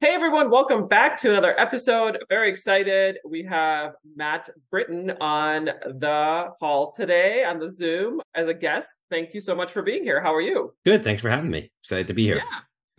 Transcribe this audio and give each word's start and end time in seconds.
Hey 0.00 0.14
everyone, 0.14 0.48
welcome 0.48 0.86
back 0.86 1.18
to 1.18 1.30
another 1.32 1.58
episode. 1.58 2.18
Very 2.28 2.48
excited. 2.48 3.18
We 3.24 3.42
have 3.42 3.94
Matt 4.14 4.48
Britton 4.70 5.10
on 5.20 5.64
the 5.64 6.50
call 6.60 6.92
today 6.92 7.42
on 7.42 7.58
the 7.58 7.68
Zoom 7.68 8.20
as 8.36 8.46
a 8.46 8.54
guest. 8.54 8.90
Thank 9.10 9.34
you 9.34 9.40
so 9.40 9.56
much 9.56 9.72
for 9.72 9.82
being 9.82 10.04
here. 10.04 10.20
How 10.20 10.32
are 10.32 10.40
you? 10.40 10.72
Good. 10.86 11.02
Thanks 11.02 11.20
for 11.20 11.30
having 11.30 11.50
me. 11.50 11.72
Excited 11.82 12.06
to 12.06 12.14
be 12.14 12.22
here. 12.22 12.40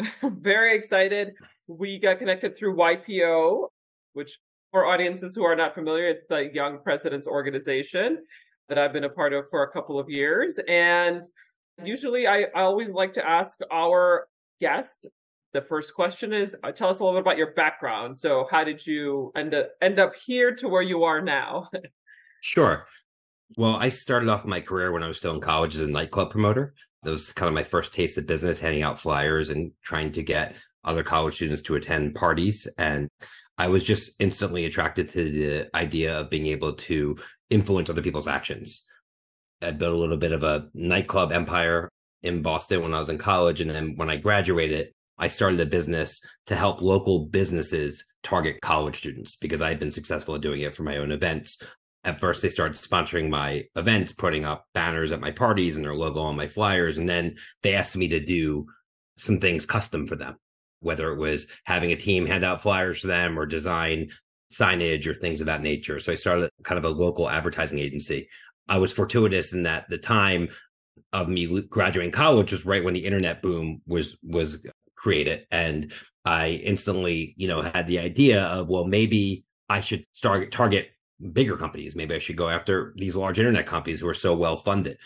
Yeah. 0.02 0.09
Very 0.41 0.76
excited. 0.76 1.35
We 1.67 1.99
got 1.99 2.20
connected 2.20 2.57
through 2.57 2.76
YPO, 2.76 3.70
which 4.12 4.38
for 4.71 4.85
audiences 4.85 5.34
who 5.34 5.45
are 5.45 5.55
not 5.55 5.76
familiar, 5.76 6.09
it's 6.09 6.23
the 6.27 6.54
Young 6.54 6.79
Presidents 6.79 7.29
Organization 7.29 8.18
that 8.68 8.77
I've 8.77 8.91
been 8.91 9.05
a 9.05 9.09
part 9.09 9.31
of 9.31 9.49
for 9.49 9.63
a 9.63 9.71
couple 9.71 9.98
of 9.99 10.09
years. 10.09 10.59
And 10.68 11.23
usually 11.81 12.27
I, 12.27 12.48
I 12.54 12.63
always 12.63 12.91
like 12.91 13.13
to 13.13 13.26
ask 13.26 13.57
our 13.71 14.27
guests 14.59 15.05
the 15.53 15.62
first 15.62 15.94
question 15.94 16.34
is 16.34 16.55
uh, 16.63 16.71
tell 16.71 16.89
us 16.89 16.99
a 16.99 17.03
little 17.03 17.20
bit 17.20 17.23
about 17.23 17.38
your 17.38 17.53
background. 17.53 18.17
So, 18.17 18.48
how 18.49 18.63
did 18.63 18.85
you 18.85 19.31
end 19.35 19.53
up, 19.53 19.70
end 19.81 19.99
up 19.99 20.16
here 20.16 20.53
to 20.55 20.67
where 20.67 20.81
you 20.81 21.03
are 21.03 21.21
now? 21.21 21.70
sure. 22.41 22.85
Well, 23.57 23.76
I 23.76 23.90
started 23.90 24.29
off 24.29 24.46
my 24.46 24.62
career 24.62 24.91
when 24.91 25.01
I 25.01 25.07
was 25.07 25.18
still 25.18 25.34
in 25.34 25.41
college 25.41 25.76
as 25.76 25.82
a 25.82 25.87
nightclub 25.87 26.29
promoter. 26.29 26.74
That 27.04 27.12
was 27.12 27.32
kind 27.32 27.48
of 27.48 27.55
my 27.55 27.63
first 27.63 27.93
taste 27.93 28.18
of 28.18 28.27
business, 28.27 28.59
handing 28.59 28.84
out 28.84 28.99
flyers 28.99 29.49
and 29.49 29.71
trying 29.82 30.12
to 30.13 30.24
get 30.24 30.55
other 30.84 31.04
college 31.04 31.35
students 31.35 31.63
to 31.63 31.76
attend 31.76 32.15
parties. 32.15 32.68
And 32.77 33.09
I 33.57 33.68
was 33.68 33.84
just 33.84 34.12
instantly 34.20 34.65
attracted 34.65 35.09
to 35.09 35.24
the 35.31 35.76
idea 35.76 36.20
of 36.20 36.29
being 36.29 36.48
able 36.48 36.74
to 36.74 37.18
influence 37.49 37.90
other 37.90 38.02
people's 38.02 38.27
actions. 38.27 38.84
I 39.62 39.71
built 39.71 39.96
a 39.96 39.98
little 39.98 40.18
bit 40.18 40.31
of 40.31 40.43
a 40.43 40.70
nightclub 40.74 41.31
empire 41.31 41.90
in 42.21 42.41
Boston 42.41 42.81
when 42.81 42.93
I 42.93 42.99
was 42.99 43.09
in 43.09 43.18
college. 43.18 43.62
And 43.62 43.71
then 43.71 43.96
when 43.96 44.09
I 44.09 44.18
graduated, 44.18 44.93
I 45.20 45.27
started 45.27 45.59
a 45.59 45.65
business 45.65 46.21
to 46.48 46.55
help 46.55 46.81
local 46.81 47.25
businesses 47.25 48.05
target 48.23 48.62
college 48.62 48.98
students 48.98 49.35
because 49.35 49.62
I 49.62 49.70
had 49.70 49.79
been 49.79 49.91
successful 49.91 50.35
at 50.35 50.41
doing 50.41 50.62
it 50.62 50.73
for 50.73 50.84
my 50.84 50.98
own 50.98 51.12
events. 51.12 51.59
At 52.05 52.20
first, 52.20 52.41
they 52.41 52.49
started 52.49 52.77
sponsoring 52.77 53.29
my 53.29 53.65
events, 53.75 54.13
putting 54.13 54.45
up 54.45 54.65
banners 54.73 55.12
at 55.12 55.20
my 55.20 55.31
parties 55.31 55.75
and 55.75 55.84
their 55.84 55.95
logo 55.95 56.21
on 56.21 56.37
my 56.37 56.47
flyers. 56.47 56.97
And 56.97 57.09
then 57.09 57.35
they 57.62 57.75
asked 57.75 57.97
me 57.97 58.07
to 58.09 58.20
do 58.20 58.67
some 59.17 59.40
things 59.40 59.65
custom 59.65 60.07
for 60.07 60.15
them, 60.15 60.37
whether 60.79 61.12
it 61.12 61.20
was 61.20 61.47
having 61.65 61.91
a 61.91 61.97
team 61.97 62.25
hand 62.25 62.45
out 62.45 62.62
flyers 62.62 63.01
to 63.01 63.07
them 63.07 63.37
or 63.37 63.45
design 63.45 64.09
signage 64.51 65.06
or 65.06 65.13
things 65.13 65.41
of 65.41 65.47
that 65.47 65.62
nature. 65.62 66.00
So 66.00 66.13
I 66.13 66.16
started 66.16 66.50
kind 66.63 66.78
of 66.78 66.85
a 66.85 66.90
local 66.90 67.29
advertising 67.29 67.79
agency. 67.79 68.29
I 68.69 68.78
was 68.78 68.94
fortuitous 68.94 69.51
in 69.53 69.63
that 69.63 69.90
the 69.90 69.97
time 69.97 70.50
of 71.12 71.28
me 71.28 71.62
graduating 71.69 72.12
college 72.12 72.51
was 72.51 72.66
right 72.66 72.84
when 72.84 72.94
the 72.94 73.06
internet 73.06 73.41
boom 73.41 73.81
was 73.88 74.17
was 74.22 74.59
create 75.00 75.28
it. 75.28 75.47
And 75.50 75.92
I 76.25 76.50
instantly, 76.50 77.34
you 77.38 77.47
know, 77.47 77.62
had 77.62 77.88
the 77.88 78.00
idea 78.00 78.44
of, 78.44 78.68
well, 78.68 78.86
maybe 78.86 79.46
I 79.69 79.80
should 79.80 80.06
start 80.12 80.52
target 80.52 80.90
bigger 81.34 81.58
companies. 81.58 81.96
Maybe 81.96 82.16
I 82.16 82.19
should 82.19 82.36
go 82.36 82.50
after 82.50 82.94
these 82.97 83.16
large 83.16 83.40
internet 83.40 83.66
companies 83.66 84.00
who 84.02 84.08
are 84.08 84.14
so 84.14 84.36
well 84.36 84.58
funded. 84.58 84.97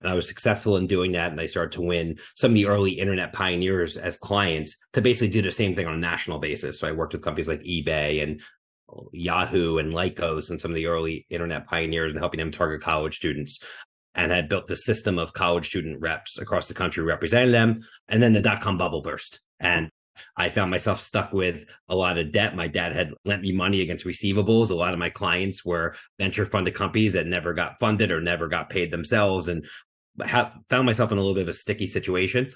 And 0.00 0.10
I 0.10 0.14
was 0.14 0.28
successful 0.28 0.76
in 0.76 0.86
doing 0.86 1.12
that. 1.12 1.30
And 1.30 1.40
I 1.40 1.46
started 1.46 1.72
to 1.72 1.82
win 1.82 2.18
some 2.34 2.50
of 2.50 2.54
the 2.54 2.66
early 2.66 2.92
internet 2.92 3.32
pioneers 3.32 3.96
as 3.96 4.18
clients 4.18 4.76
to 4.92 5.00
basically 5.00 5.28
do 5.28 5.42
the 5.42 5.50
same 5.50 5.74
thing 5.74 5.86
on 5.86 5.94
a 5.94 5.98
national 5.98 6.38
basis. 6.38 6.78
So 6.78 6.86
I 6.86 6.92
worked 6.92 7.14
with 7.14 7.22
companies 7.22 7.48
like 7.48 7.62
eBay 7.62 8.22
and 8.22 8.42
Yahoo 9.12 9.78
and 9.78 9.92
Lycos 9.92 10.50
and 10.50 10.60
some 10.60 10.70
of 10.70 10.74
the 10.74 10.86
early 10.86 11.26
internet 11.30 11.66
pioneers 11.66 12.12
and 12.12 12.20
helping 12.20 12.38
them 12.38 12.50
target 12.50 12.82
college 12.82 13.16
students 13.16 13.58
and 14.16 14.32
had 14.32 14.48
built 14.48 14.66
the 14.66 14.74
system 14.74 15.18
of 15.18 15.32
college 15.32 15.68
student 15.68 16.00
reps 16.00 16.38
across 16.38 16.66
the 16.66 16.74
country 16.74 17.04
representing 17.04 17.52
them. 17.52 17.76
And 18.08 18.20
then 18.20 18.32
the 18.32 18.40
dot 18.40 18.62
com 18.62 18.78
bubble 18.78 19.02
burst. 19.02 19.38
And 19.60 19.90
I 20.34 20.48
found 20.48 20.70
myself 20.70 21.00
stuck 21.00 21.34
with 21.34 21.68
a 21.90 21.94
lot 21.94 22.16
of 22.16 22.32
debt. 22.32 22.56
My 22.56 22.68
dad 22.68 22.94
had 22.94 23.12
lent 23.26 23.42
me 23.42 23.52
money 23.52 23.82
against 23.82 24.06
receivables. 24.06 24.70
A 24.70 24.74
lot 24.74 24.94
of 24.94 24.98
my 24.98 25.10
clients 25.10 25.62
were 25.62 25.94
venture 26.18 26.46
funded 26.46 26.74
companies 26.74 27.12
that 27.12 27.26
never 27.26 27.52
got 27.52 27.78
funded 27.78 28.10
or 28.10 28.22
never 28.22 28.48
got 28.48 28.70
paid 28.70 28.90
themselves 28.90 29.48
and 29.48 29.66
found 30.26 30.86
myself 30.86 31.12
in 31.12 31.18
a 31.18 31.20
little 31.20 31.34
bit 31.34 31.42
of 31.42 31.50
a 31.50 31.52
sticky 31.52 31.86
situation. 31.86 32.50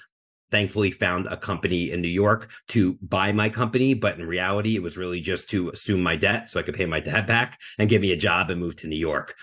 Thankfully, 0.50 0.90
found 0.90 1.26
a 1.26 1.36
company 1.36 1.92
in 1.92 2.00
New 2.00 2.08
York 2.08 2.50
to 2.68 2.94
buy 3.02 3.30
my 3.30 3.50
company, 3.50 3.92
but 3.92 4.18
in 4.18 4.26
reality, 4.26 4.74
it 4.74 4.82
was 4.82 4.96
really 4.96 5.20
just 5.20 5.50
to 5.50 5.68
assume 5.68 6.02
my 6.02 6.16
debt 6.16 6.50
so 6.50 6.58
I 6.58 6.62
could 6.62 6.74
pay 6.74 6.86
my 6.86 6.98
dad 6.98 7.26
back 7.26 7.60
and 7.78 7.88
give 7.88 8.00
me 8.00 8.10
a 8.12 8.16
job 8.16 8.50
and 8.50 8.58
move 8.58 8.76
to 8.76 8.88
New 8.88 8.98
York 8.98 9.36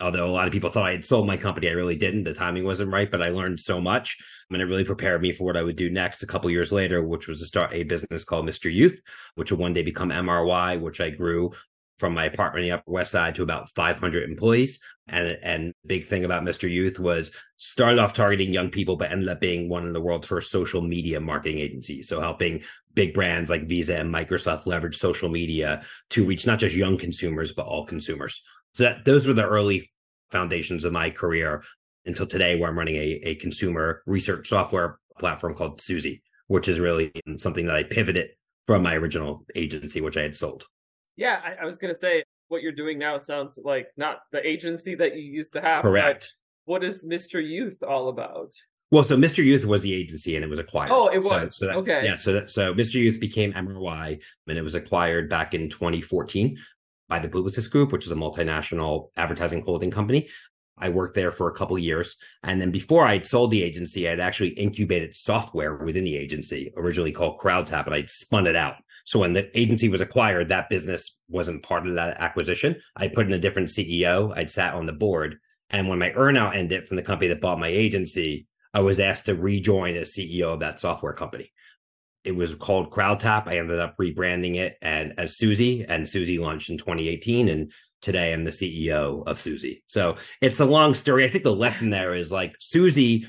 although 0.00 0.28
a 0.28 0.32
lot 0.32 0.46
of 0.46 0.52
people 0.52 0.70
thought 0.70 0.86
I 0.86 0.92
had 0.92 1.04
sold 1.04 1.26
my 1.26 1.36
company, 1.36 1.68
I 1.68 1.72
really 1.72 1.96
didn't. 1.96 2.24
The 2.24 2.34
timing 2.34 2.64
wasn't 2.64 2.92
right, 2.92 3.10
but 3.10 3.22
I 3.22 3.30
learned 3.30 3.60
so 3.60 3.80
much. 3.80 4.16
I 4.20 4.52
mean, 4.52 4.60
it 4.60 4.70
really 4.70 4.84
prepared 4.84 5.22
me 5.22 5.32
for 5.32 5.44
what 5.44 5.56
I 5.56 5.62
would 5.62 5.76
do 5.76 5.90
next 5.90 6.22
a 6.22 6.26
couple 6.26 6.50
years 6.50 6.72
later, 6.72 7.02
which 7.02 7.28
was 7.28 7.40
to 7.40 7.46
start 7.46 7.74
a 7.74 7.82
business 7.82 8.24
called 8.24 8.46
Mr. 8.46 8.72
Youth, 8.72 9.00
which 9.34 9.50
would 9.50 9.60
one 9.60 9.72
day 9.72 9.82
become 9.82 10.10
MRY, 10.10 10.80
which 10.80 11.00
I 11.00 11.10
grew 11.10 11.52
from 11.98 12.14
my 12.14 12.26
apartment 12.26 12.64
in 12.64 12.70
the 12.70 12.76
Upper 12.76 12.90
West 12.90 13.10
Side 13.10 13.34
to 13.34 13.42
about 13.42 13.70
500 13.70 14.28
employees. 14.28 14.80
And 15.08 15.36
and 15.42 15.72
big 15.86 16.04
thing 16.04 16.24
about 16.24 16.44
Mr. 16.44 16.70
Youth 16.70 17.00
was 17.00 17.32
started 17.56 17.98
off 17.98 18.12
targeting 18.12 18.52
young 18.52 18.70
people, 18.70 18.96
but 18.96 19.10
ended 19.10 19.28
up 19.28 19.40
being 19.40 19.68
one 19.68 19.86
of 19.86 19.94
the 19.94 20.00
world's 20.00 20.26
first 20.26 20.50
social 20.50 20.80
media 20.80 21.18
marketing 21.18 21.58
agencies. 21.58 22.08
So 22.08 22.20
helping 22.20 22.62
big 22.94 23.14
brands 23.14 23.50
like 23.50 23.68
Visa 23.68 23.96
and 23.96 24.12
Microsoft 24.12 24.66
leverage 24.66 24.96
social 24.96 25.28
media 25.28 25.82
to 26.10 26.24
reach 26.24 26.46
not 26.46 26.58
just 26.58 26.74
young 26.74 26.98
consumers, 26.98 27.52
but 27.52 27.66
all 27.66 27.84
consumers. 27.86 28.42
So 28.78 28.84
that, 28.84 29.04
those 29.04 29.26
were 29.26 29.32
the 29.34 29.44
early 29.44 29.90
foundations 30.30 30.84
of 30.84 30.92
my 30.92 31.10
career 31.10 31.64
until 32.06 32.28
today, 32.28 32.56
where 32.56 32.70
I'm 32.70 32.78
running 32.78 32.94
a, 32.94 33.20
a 33.24 33.34
consumer 33.34 34.04
research 34.06 34.48
software 34.48 35.00
platform 35.18 35.56
called 35.56 35.80
Suzy, 35.80 36.22
which 36.46 36.68
is 36.68 36.78
really 36.78 37.10
something 37.38 37.66
that 37.66 37.74
I 37.74 37.82
pivoted 37.82 38.30
from 38.68 38.84
my 38.84 38.94
original 38.94 39.44
agency, 39.56 40.00
which 40.00 40.16
I 40.16 40.22
had 40.22 40.36
sold. 40.36 40.64
Yeah, 41.16 41.40
I, 41.44 41.64
I 41.64 41.66
was 41.66 41.80
going 41.80 41.92
to 41.92 41.98
say 41.98 42.22
what 42.46 42.62
you're 42.62 42.70
doing 42.70 43.00
now 43.00 43.18
sounds 43.18 43.58
like 43.60 43.88
not 43.96 44.18
the 44.30 44.46
agency 44.46 44.94
that 44.94 45.16
you 45.16 45.22
used 45.22 45.54
to 45.54 45.60
have. 45.60 45.82
Correct. 45.82 46.32
What 46.66 46.84
is 46.84 47.04
Mr. 47.04 47.44
Youth 47.44 47.82
all 47.82 48.10
about? 48.10 48.52
Well, 48.92 49.02
so 49.02 49.16
Mr. 49.16 49.44
Youth 49.44 49.64
was 49.64 49.82
the 49.82 49.92
agency 49.92 50.36
and 50.36 50.44
it 50.44 50.48
was 50.48 50.60
acquired. 50.60 50.92
Oh, 50.92 51.08
it 51.08 51.18
was. 51.18 51.30
So, 51.30 51.48
so 51.48 51.66
that, 51.66 51.76
okay. 51.78 52.04
Yeah. 52.04 52.14
So 52.14 52.32
that, 52.34 52.50
so 52.50 52.72
Mr. 52.74 52.94
Youth 52.94 53.18
became 53.18 53.52
MRY 53.54 54.22
and 54.46 54.56
it 54.56 54.62
was 54.62 54.76
acquired 54.76 55.28
back 55.28 55.52
in 55.52 55.68
2014 55.68 56.56
by 57.08 57.18
the 57.18 57.28
Publicis 57.28 57.70
Group, 57.70 57.92
which 57.92 58.06
is 58.06 58.12
a 58.12 58.16
multinational 58.16 59.10
advertising 59.16 59.62
holding 59.62 59.90
company. 59.90 60.28
I 60.80 60.90
worked 60.90 61.14
there 61.14 61.32
for 61.32 61.48
a 61.48 61.54
couple 61.54 61.78
years. 61.78 62.16
And 62.42 62.60
then 62.60 62.70
before 62.70 63.06
I'd 63.06 63.26
sold 63.26 63.50
the 63.50 63.62
agency, 63.62 64.08
I'd 64.08 64.20
actually 64.20 64.50
incubated 64.50 65.16
software 65.16 65.76
within 65.76 66.04
the 66.04 66.16
agency, 66.16 66.72
originally 66.76 67.12
called 67.12 67.38
CrowdTap, 67.38 67.86
and 67.86 67.94
I'd 67.94 68.10
spun 68.10 68.46
it 68.46 68.56
out. 68.56 68.76
So 69.04 69.18
when 69.20 69.32
the 69.32 69.58
agency 69.58 69.88
was 69.88 70.00
acquired, 70.00 70.50
that 70.50 70.68
business 70.68 71.16
wasn't 71.28 71.62
part 71.62 71.86
of 71.86 71.94
that 71.94 72.20
acquisition. 72.20 72.76
I 72.94 73.08
put 73.08 73.26
in 73.26 73.32
a 73.32 73.38
different 73.38 73.70
CEO. 73.70 74.36
I'd 74.36 74.50
sat 74.50 74.74
on 74.74 74.86
the 74.86 74.92
board. 74.92 75.38
And 75.70 75.88
when 75.88 75.98
my 75.98 76.10
earnout 76.10 76.54
ended 76.54 76.86
from 76.86 76.96
the 76.96 77.02
company 77.02 77.28
that 77.28 77.40
bought 77.40 77.58
my 77.58 77.68
agency, 77.68 78.46
I 78.72 78.80
was 78.80 79.00
asked 79.00 79.26
to 79.26 79.34
rejoin 79.34 79.96
as 79.96 80.14
CEO 80.14 80.54
of 80.54 80.60
that 80.60 80.78
software 80.78 81.14
company 81.14 81.52
it 82.28 82.36
was 82.36 82.54
called 82.54 82.90
CrowdTap. 82.90 83.46
I 83.46 83.56
ended 83.56 83.80
up 83.80 83.96
rebranding 83.96 84.56
it 84.56 84.76
and 84.82 85.14
as 85.16 85.38
Suzy, 85.38 85.82
and 85.88 86.06
Suzy 86.06 86.38
launched 86.38 86.68
in 86.68 86.76
2018. 86.76 87.48
And 87.48 87.72
today 88.02 88.34
I'm 88.34 88.44
the 88.44 88.50
CEO 88.50 89.26
of 89.26 89.40
Suzy. 89.40 89.82
So 89.86 90.16
it's 90.42 90.60
a 90.60 90.66
long 90.66 90.92
story. 90.92 91.24
I 91.24 91.28
think 91.28 91.44
the 91.44 91.54
lesson 91.54 91.88
there 91.88 92.14
is 92.14 92.30
like 92.30 92.54
Suzy, 92.60 93.26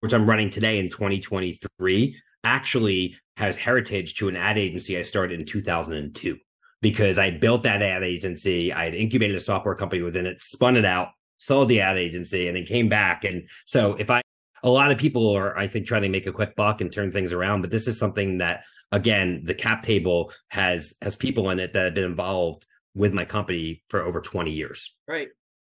which 0.00 0.12
I'm 0.12 0.28
running 0.28 0.50
today 0.50 0.78
in 0.78 0.90
2023, 0.90 2.14
actually 2.44 3.16
has 3.38 3.56
heritage 3.56 4.16
to 4.16 4.28
an 4.28 4.36
ad 4.36 4.58
agency 4.58 4.98
I 4.98 5.02
started 5.02 5.40
in 5.40 5.46
2002 5.46 6.36
because 6.82 7.18
I 7.18 7.30
built 7.30 7.62
that 7.62 7.80
ad 7.80 8.02
agency. 8.02 8.70
I 8.70 8.84
had 8.84 8.94
incubated 8.94 9.36
a 9.36 9.40
software 9.40 9.76
company 9.76 10.02
within 10.02 10.26
it, 10.26 10.42
spun 10.42 10.76
it 10.76 10.84
out, 10.84 11.08
sold 11.38 11.70
the 11.70 11.80
ad 11.80 11.96
agency, 11.96 12.48
and 12.48 12.56
then 12.56 12.66
came 12.66 12.90
back. 12.90 13.24
And 13.24 13.48
so 13.64 13.94
if 13.94 14.10
I 14.10 14.20
a 14.62 14.70
lot 14.70 14.92
of 14.92 14.98
people 14.98 15.30
are, 15.36 15.56
I 15.56 15.66
think, 15.66 15.86
trying 15.86 16.02
to 16.02 16.08
make 16.08 16.26
a 16.26 16.32
quick 16.32 16.54
buck 16.54 16.80
and 16.80 16.92
turn 16.92 17.10
things 17.10 17.32
around. 17.32 17.62
But 17.62 17.70
this 17.70 17.88
is 17.88 17.98
something 17.98 18.38
that, 18.38 18.64
again, 18.92 19.42
the 19.44 19.54
cap 19.54 19.82
table 19.82 20.32
has 20.48 20.94
has 21.02 21.16
people 21.16 21.50
in 21.50 21.58
it 21.58 21.72
that 21.72 21.84
have 21.84 21.94
been 21.94 22.04
involved 22.04 22.66
with 22.94 23.12
my 23.12 23.24
company 23.24 23.82
for 23.88 24.02
over 24.02 24.20
20 24.20 24.50
years. 24.50 24.94
Right. 25.08 25.28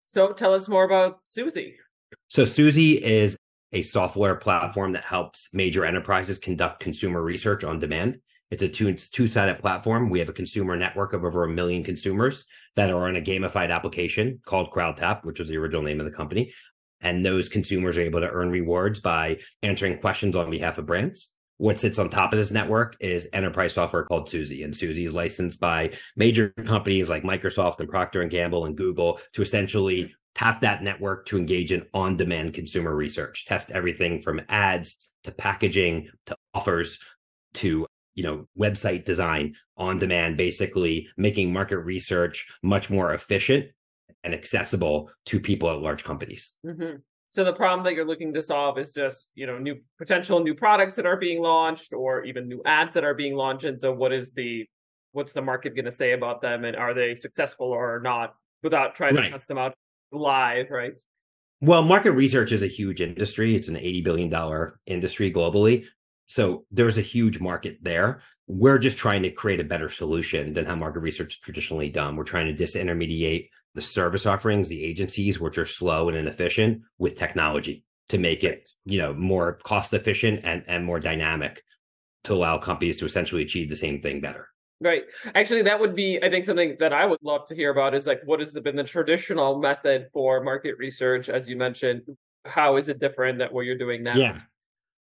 So 0.06 0.32
tell 0.32 0.54
us 0.54 0.68
more 0.68 0.84
about 0.84 1.20
Suzy. 1.24 1.76
So 2.28 2.44
Suzy 2.44 3.02
is 3.02 3.36
a 3.72 3.82
software 3.82 4.34
platform 4.34 4.92
that 4.92 5.04
helps 5.04 5.50
major 5.52 5.84
enterprises 5.84 6.38
conduct 6.38 6.80
consumer 6.80 7.22
research 7.22 7.62
on 7.62 7.78
demand. 7.78 8.20
It's 8.50 8.64
a 8.64 8.68
two 8.68 8.92
two 8.94 9.28
sided 9.28 9.60
platform. 9.60 10.10
We 10.10 10.18
have 10.18 10.28
a 10.28 10.32
consumer 10.32 10.76
network 10.76 11.12
of 11.12 11.24
over 11.24 11.44
a 11.44 11.48
million 11.48 11.84
consumers 11.84 12.44
that 12.74 12.90
are 12.90 13.06
on 13.06 13.14
a 13.14 13.20
gamified 13.20 13.70
application 13.70 14.40
called 14.44 14.72
CrowdTap, 14.72 15.24
which 15.24 15.38
was 15.38 15.48
the 15.48 15.56
original 15.56 15.82
name 15.82 16.00
of 16.00 16.06
the 16.06 16.12
company. 16.12 16.52
And 17.00 17.24
those 17.24 17.48
consumers 17.48 17.96
are 17.96 18.02
able 18.02 18.20
to 18.20 18.30
earn 18.30 18.50
rewards 18.50 19.00
by 19.00 19.38
answering 19.62 19.98
questions 19.98 20.36
on 20.36 20.50
behalf 20.50 20.78
of 20.78 20.86
brands. 20.86 21.30
What 21.56 21.78
sits 21.78 21.98
on 21.98 22.08
top 22.08 22.32
of 22.32 22.38
this 22.38 22.50
network 22.50 22.96
is 23.00 23.28
enterprise 23.34 23.74
software 23.74 24.04
called 24.04 24.30
Suzy, 24.30 24.62
and 24.62 24.74
Suzy 24.74 25.04
is 25.04 25.12
licensed 25.12 25.60
by 25.60 25.92
major 26.16 26.54
companies 26.64 27.10
like 27.10 27.22
Microsoft 27.22 27.80
and 27.80 27.88
Procter 27.88 28.22
and 28.22 28.30
Gamble 28.30 28.64
and 28.64 28.76
Google 28.76 29.20
to 29.34 29.42
essentially 29.42 30.14
tap 30.34 30.62
that 30.62 30.82
network 30.82 31.26
to 31.26 31.36
engage 31.36 31.70
in 31.72 31.84
on-demand 31.92 32.54
consumer 32.54 32.94
research, 32.94 33.44
test 33.44 33.70
everything 33.70 34.22
from 34.22 34.40
ads 34.48 35.12
to 35.24 35.32
packaging 35.32 36.08
to 36.26 36.36
offers 36.54 36.98
to 37.54 37.86
you 38.14 38.22
know 38.22 38.46
website 38.58 39.04
design 39.04 39.54
on 39.76 39.98
demand 39.98 40.36
basically 40.36 41.08
making 41.16 41.52
market 41.52 41.78
research 41.78 42.48
much 42.62 42.90
more 42.90 43.12
efficient 43.12 43.66
and 44.24 44.34
accessible 44.34 45.10
to 45.26 45.40
people 45.40 45.70
at 45.70 45.78
large 45.78 46.04
companies 46.04 46.52
mm-hmm. 46.64 46.96
so 47.28 47.44
the 47.44 47.52
problem 47.52 47.84
that 47.84 47.94
you're 47.94 48.06
looking 48.06 48.32
to 48.34 48.42
solve 48.42 48.78
is 48.78 48.92
just 48.92 49.28
you 49.34 49.46
know 49.46 49.58
new 49.58 49.76
potential 49.98 50.40
new 50.40 50.54
products 50.54 50.96
that 50.96 51.06
are 51.06 51.16
being 51.16 51.42
launched 51.42 51.92
or 51.92 52.24
even 52.24 52.48
new 52.48 52.62
ads 52.64 52.94
that 52.94 53.04
are 53.04 53.14
being 53.14 53.34
launched 53.34 53.64
and 53.64 53.80
so 53.80 53.92
what 53.92 54.12
is 54.12 54.32
the 54.32 54.66
what's 55.12 55.32
the 55.32 55.42
market 55.42 55.74
going 55.74 55.84
to 55.84 55.92
say 55.92 56.12
about 56.12 56.40
them 56.40 56.64
and 56.64 56.76
are 56.76 56.94
they 56.94 57.14
successful 57.14 57.66
or 57.66 58.00
not 58.00 58.34
without 58.62 58.94
trying 58.94 59.14
right. 59.14 59.24
to 59.24 59.30
test 59.30 59.48
them 59.48 59.58
out 59.58 59.74
live 60.12 60.70
right 60.70 61.00
well, 61.62 61.82
market 61.82 62.12
research 62.12 62.52
is 62.52 62.62
a 62.62 62.66
huge 62.66 63.02
industry. 63.02 63.54
It's 63.54 63.68
an 63.68 63.74
$80 63.74 64.04
billion 64.04 64.68
industry 64.86 65.30
globally. 65.30 65.84
So 66.26 66.64
there's 66.70 66.96
a 66.96 67.02
huge 67.02 67.38
market 67.38 67.78
there. 67.82 68.20
We're 68.46 68.78
just 68.78 68.96
trying 68.96 69.22
to 69.24 69.30
create 69.30 69.60
a 69.60 69.64
better 69.64 69.90
solution 69.90 70.54
than 70.54 70.64
how 70.64 70.74
market 70.74 71.00
research 71.00 71.34
is 71.34 71.40
traditionally 71.40 71.90
done. 71.90 72.16
We're 72.16 72.24
trying 72.24 72.54
to 72.54 72.64
disintermediate 72.64 73.50
the 73.74 73.82
service 73.82 74.26
offerings, 74.26 74.68
the 74.68 74.84
agencies, 74.84 75.40
which 75.40 75.58
are 75.58 75.66
slow 75.66 76.08
and 76.08 76.16
inefficient, 76.16 76.82
with 76.98 77.16
technology 77.16 77.84
to 78.08 78.18
make 78.18 78.42
it, 78.42 78.68
you 78.84 78.98
know, 78.98 79.14
more 79.14 79.54
cost 79.62 79.94
efficient 79.94 80.40
and, 80.44 80.64
and 80.66 80.84
more 80.84 80.98
dynamic 80.98 81.62
to 82.24 82.34
allow 82.34 82.58
companies 82.58 82.96
to 82.98 83.04
essentially 83.04 83.42
achieve 83.42 83.68
the 83.68 83.76
same 83.76 84.02
thing 84.02 84.20
better. 84.20 84.48
Right. 84.80 85.04
Actually, 85.34 85.62
that 85.62 85.78
would 85.78 85.94
be, 85.94 86.18
I 86.22 86.30
think, 86.30 86.44
something 86.44 86.76
that 86.80 86.92
I 86.92 87.04
would 87.04 87.20
love 87.22 87.46
to 87.48 87.54
hear 87.54 87.70
about 87.70 87.94
is 87.94 88.06
like, 88.06 88.22
what 88.24 88.40
has 88.40 88.52
been 88.52 88.76
the 88.76 88.84
traditional 88.84 89.58
method 89.58 90.08
for 90.12 90.42
market 90.42 90.76
research? 90.78 91.28
As 91.28 91.48
you 91.48 91.56
mentioned, 91.56 92.02
how 92.46 92.76
is 92.76 92.88
it 92.88 92.98
different 92.98 93.38
than 93.38 93.48
what 93.48 93.66
you're 93.66 93.78
doing 93.78 94.02
now? 94.02 94.16
Yeah. 94.16 94.40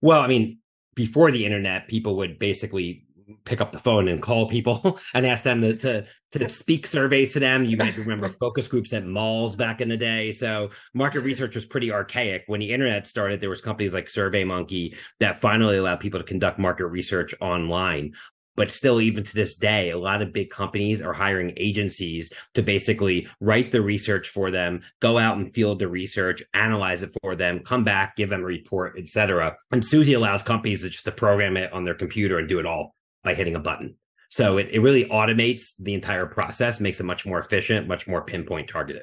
Well, 0.01 0.21
I 0.21 0.27
mean, 0.27 0.59
before 0.95 1.31
the 1.31 1.45
internet, 1.45 1.87
people 1.87 2.17
would 2.17 2.39
basically 2.39 3.07
pick 3.45 3.61
up 3.61 3.73
the 3.73 3.79
phone 3.79 4.09
and 4.09 4.23
call 4.23 4.49
people 4.49 4.99
and 5.15 5.27
ask 5.27 5.45
them 5.45 5.61
to, 5.61 5.77
to, 5.77 6.07
to 6.33 6.49
speak 6.49 6.87
surveys 6.87 7.33
to 7.33 7.41
them. 7.41 7.65
You 7.65 7.77
might 7.77 7.97
remember 7.99 8.29
focus 8.29 8.69
groups 8.69 8.93
at 8.93 9.07
malls 9.07 9.57
back 9.57 9.81
in 9.81 9.89
the 9.89 9.97
day. 9.97 10.33
So 10.33 10.71
market 10.95 11.21
research 11.21 11.55
was 11.55 11.67
pretty 11.67 11.93
archaic. 11.93 12.45
When 12.47 12.61
the 12.61 12.73
internet 12.73 13.07
started, 13.07 13.41
there 13.41 13.51
was 13.51 13.61
companies 13.61 13.95
like 13.95 14.07
SurveyMonkey 14.07 14.97
that 15.21 15.41
finally 15.41 15.77
allowed 15.77 16.01
people 16.01 16.21
to 16.21 16.27
conduct 16.27 16.59
market 16.59 16.87
research 16.87 17.35
online. 17.41 18.13
But 18.57 18.73
still, 18.73 19.01
even 19.01 19.23
to 19.23 19.35
this 19.37 19.55
day, 19.55 19.91
a 19.91 19.99
lot 19.99 20.21
of 20.21 20.33
big 20.33 20.51
companies 20.51 21.01
are 21.01 21.13
hiring 21.13 21.53
agencies 21.57 22.33
to 22.55 22.63
basically 22.63 23.29
write 23.39 23.71
the 23.71 23.81
research 23.81 24.31
for 24.31 24.51
them, 24.51 24.83
go 24.99 25.17
out 25.17 25.37
and 25.37 25.55
field 25.55 25.79
the 25.79 25.87
research, 25.87 26.43
analyze 26.55 27.05
it 27.05 27.15
for 27.23 27.37
them, 27.37 27.61
come 27.61 27.85
back, 27.85 28.17
give 28.17 28.31
them 28.31 28.41
a 28.41 28.45
report, 28.45 28.99
etc. 28.99 29.57
And 29.71 29.85
Suzy 29.85 30.15
allows 30.15 30.43
companies 30.43 30.83
to 30.83 30.91
just 30.91 31.05
to 31.05 31.13
program 31.13 31.57
it 31.57 31.73
on 31.73 31.85
their 31.85 31.95
computer 31.95 32.41
and 32.41 32.49
do 32.49 32.59
it 32.59 32.67
all 32.67 32.97
by 33.29 33.35
hitting 33.35 33.57
a 33.57 33.61
button. 33.61 33.95
So 34.31 34.57
it, 34.57 34.69
it 34.73 34.81
really 34.81 35.05
automates 35.05 35.73
the 35.79 35.93
entire 35.93 36.25
process, 36.25 36.81
makes 36.81 36.99
it 36.99 37.05
much 37.05 37.27
more 37.27 37.39
efficient, 37.39 37.87
much 37.87 38.09
more 38.09 38.23
pinpoint 38.23 38.69
targeted. 38.69 39.03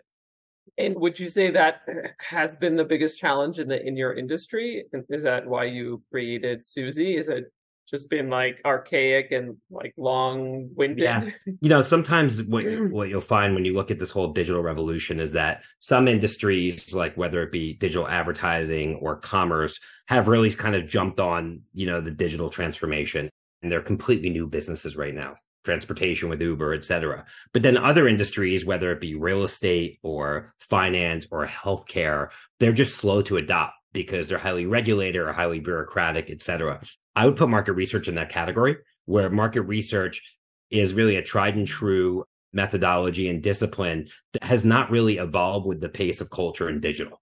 And 0.80 0.96
would 0.96 1.20
you 1.20 1.30
say 1.30 1.52
that 1.52 1.82
has 2.20 2.56
been 2.56 2.76
the 2.76 2.84
biggest 2.84 3.20
challenge 3.20 3.60
in 3.60 3.68
the 3.68 3.80
in 3.86 3.96
your 3.96 4.14
industry? 4.14 4.86
Is 5.10 5.24
that 5.24 5.46
why 5.46 5.66
you 5.66 6.02
created 6.12 6.66
Suzy? 6.66 7.18
Is 7.18 7.30
it 7.30 7.46
just 7.88 8.10
been 8.10 8.30
like 8.30 8.60
archaic 8.66 9.32
and 9.32 9.58
like 9.70 9.94
long 9.96 10.70
winded. 10.76 11.04
Yeah. 11.04 11.30
You 11.62 11.70
know, 11.70 11.84
sometimes 11.84 12.42
what 12.42 12.64
what 12.90 13.10
you'll 13.10 13.22
find 13.22 13.54
when 13.54 13.64
you 13.64 13.76
look 13.76 13.92
at 13.92 14.00
this 14.00 14.10
whole 14.10 14.34
digital 14.34 14.64
revolution 14.64 15.20
is 15.20 15.34
that 15.34 15.64
some 15.80 16.08
industries, 16.08 16.94
like 16.94 17.16
whether 17.16 17.44
it 17.44 17.52
be 17.52 17.74
digital 17.74 18.08
advertising 18.08 18.96
or 18.96 19.18
commerce, 19.18 19.80
have 20.08 20.28
really 20.28 20.52
kind 20.52 20.76
of 20.76 20.88
jumped 20.88 21.20
on, 21.20 21.62
you 21.74 21.86
know, 21.86 22.02
the 22.02 22.12
digital 22.12 22.50
transformation. 22.50 23.30
And 23.66 23.72
they're 23.72 23.82
completely 23.82 24.30
new 24.30 24.48
businesses 24.48 24.96
right 24.96 25.16
now. 25.16 25.34
Transportation 25.64 26.30
with 26.30 26.40
Uber, 26.40 26.76
et 26.76 26.86
cetera. 26.86 27.26
But 27.52 27.64
then 27.64 27.80
other 27.80 28.08
industries, 28.08 28.64
whether 28.64 28.92
it 28.92 29.02
be 29.02 29.16
real 29.16 29.42
estate 29.42 29.98
or 30.04 30.54
finance 30.60 31.26
or 31.32 31.48
healthcare, 31.48 32.30
they're 32.60 32.74
just 32.74 32.96
slow 32.96 33.24
to 33.24 33.38
adopt 33.38 33.74
because 33.92 34.30
they're 34.30 34.38
highly 34.38 34.68
regulated 34.68 35.20
or 35.20 35.34
highly 35.34 35.60
bureaucratic, 35.60 36.30
et 36.30 36.44
cetera. 36.44 36.80
I 37.16 37.26
would 37.26 37.38
put 37.38 37.50
market 37.50 37.74
research 37.74 38.08
in 38.08 38.14
that 38.18 38.30
category 38.30 38.78
where 39.06 39.32
market 39.32 39.62
research 39.62 40.38
is 40.70 40.94
really 40.94 41.16
a 41.16 41.24
tried 41.24 41.56
and 41.56 41.66
true 41.66 42.24
methodology 42.54 43.30
and 43.30 43.42
discipline 43.42 44.10
that 44.34 44.44
has 44.44 44.64
not 44.64 44.92
really 44.92 45.18
evolved 45.18 45.66
with 45.66 45.82
the 45.82 45.90
pace 45.90 46.22
of 46.22 46.30
culture 46.30 46.68
and 46.68 46.84
digital. 46.84 47.20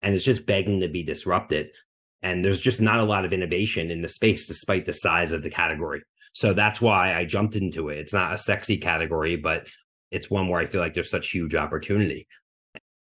And 0.00 0.14
it's 0.14 0.24
just 0.24 0.46
begging 0.46 0.80
to 0.80 0.88
be 0.88 1.02
disrupted. 1.02 1.72
And 2.22 2.44
there's 2.44 2.60
just 2.60 2.80
not 2.80 3.00
a 3.00 3.04
lot 3.04 3.24
of 3.24 3.32
innovation 3.32 3.90
in 3.90 4.02
the 4.02 4.08
space, 4.08 4.46
despite 4.46 4.84
the 4.84 4.92
size 4.92 5.32
of 5.32 5.42
the 5.42 5.50
category. 5.50 6.02
So 6.34 6.54
that's 6.54 6.80
why 6.80 7.14
I 7.14 7.24
jumped 7.24 7.56
into 7.56 7.88
it. 7.88 7.98
It's 7.98 8.12
not 8.12 8.32
a 8.32 8.38
sexy 8.38 8.78
category, 8.78 9.36
but 9.36 9.66
it's 10.10 10.30
one 10.30 10.48
where 10.48 10.60
I 10.60 10.66
feel 10.66 10.80
like 10.80 10.94
there's 10.94 11.10
such 11.10 11.30
huge 11.30 11.54
opportunity 11.54 12.26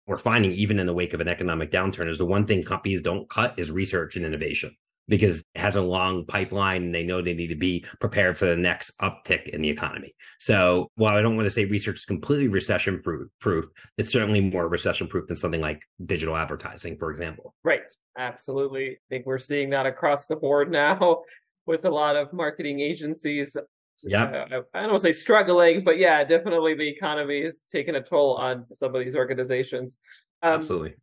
we're 0.07 0.19
finding 0.19 0.53
even 0.53 0.79
in 0.79 0.87
the 0.87 0.95
wake 0.95 1.15
of 1.15 1.21
an 1.21 1.29
economic 1.29 1.71
downturn 1.71 2.09
is 2.09 2.19
the 2.19 2.27
one 2.27 2.47
thing 2.47 2.63
companies 2.63 3.01
don't 3.01 3.29
cut 3.31 3.55
is 3.57 3.71
research 3.71 4.17
and 4.17 4.27
innovation 4.27 4.77
because 5.09 5.41
it 5.55 5.61
has 5.61 5.77
a 5.77 5.83
long 5.83 6.25
pipeline 6.27 6.85
and 6.85 6.95
they 6.95 7.03
know 7.03 7.21
they 7.21 7.35
need 7.35 7.49
to 7.49 7.57
be 7.57 7.85
prepared 8.01 8.39
for 8.39 8.47
the 8.47 8.57
next 8.57 8.93
uptick 9.01 9.49
in 9.49 9.61
the 9.61 9.69
economy. 9.69 10.15
So 10.39 10.91
while 10.95 11.17
I 11.17 11.23
don't 11.23 11.37
want 11.37 11.47
to 11.47 11.51
say 11.51 11.65
research 11.65 11.99
is 11.99 12.05
completely 12.05 12.49
recession 12.49 13.03
proof, 13.41 13.67
it's 13.99 14.13
certainly 14.13 14.41
more 14.41 14.69
recession 14.69 15.09
proof 15.09 15.27
than 15.27 15.37
something 15.37 15.61
like 15.61 15.83
digital 16.05 16.37
advertising, 16.37 16.97
for 16.99 17.11
example. 17.11 17.55
Right. 17.65 17.83
Absolutely. 18.17 18.91
I 18.91 18.97
think 19.09 19.27
we're 19.27 19.39
seeing 19.39 19.71
that 19.71 19.87
across 19.87 20.27
the 20.27 20.37
board 20.37 20.71
now 20.71 21.23
with 21.67 21.85
a 21.85 21.91
lot 21.91 22.17
of 22.17 22.33
marketing 22.33 22.81
agencies 22.81 23.57
yeah 24.05 24.25
uh, 24.25 24.63
i 24.75 24.81
don't 24.81 24.91
want 24.91 24.95
to 24.95 25.01
say 25.01 25.13
struggling 25.13 25.85
but 25.85 25.99
yeah 25.99 26.25
definitely 26.25 26.75
the 26.75 26.89
economy 26.89 27.45
has 27.45 27.55
taken 27.71 27.95
a 27.95 28.03
toll 28.03 28.35
on 28.35 28.67
some 28.79 28.95
of 28.95 29.05
these 29.05 29.15
organizations 29.15 29.97
um, 30.43 30.55
absolutely 30.55 30.95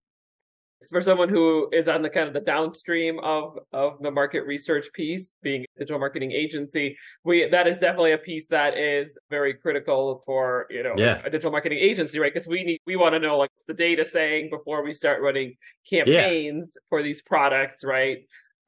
for 0.90 1.02
someone 1.02 1.28
who 1.28 1.70
is 1.74 1.88
on 1.88 2.02
the 2.02 2.10
kind 2.10 2.28
of 2.28 2.34
the 2.34 2.40
downstream 2.40 3.20
of 3.20 3.58
of 3.74 4.02
the 4.02 4.10
market 4.10 4.46
research 4.46 4.88
piece 4.94 5.30
being 5.44 5.62
a 5.62 5.80
digital 5.80 6.00
marketing 6.00 6.32
agency 6.32 6.98
we 7.26 7.50
that 7.50 7.68
is 7.68 7.80
definitely 7.80 8.14
a 8.14 8.18
piece 8.18 8.48
that 8.48 8.78
is 8.78 9.10
very 9.30 9.54
critical 9.54 10.24
for 10.26 10.68
you 10.70 10.82
know 10.82 10.94
yeah. 10.98 11.20
a 11.26 11.30
digital 11.30 11.52
marketing 11.52 11.80
agency 11.80 12.18
right 12.18 12.34
because 12.34 12.48
we 12.48 12.64
need 12.64 12.80
we 12.86 12.96
want 12.96 13.14
to 13.14 13.20
know 13.20 13.38
like 13.38 13.50
what's 13.56 13.66
the 13.66 13.74
data 13.74 14.06
saying 14.06 14.50
before 14.50 14.84
we 14.84 14.94
start 14.94 15.22
running 15.22 15.56
campaigns 15.90 16.70
yeah. 16.74 16.80
for 16.90 17.04
these 17.04 17.22
products 17.22 17.84
right 17.84 18.20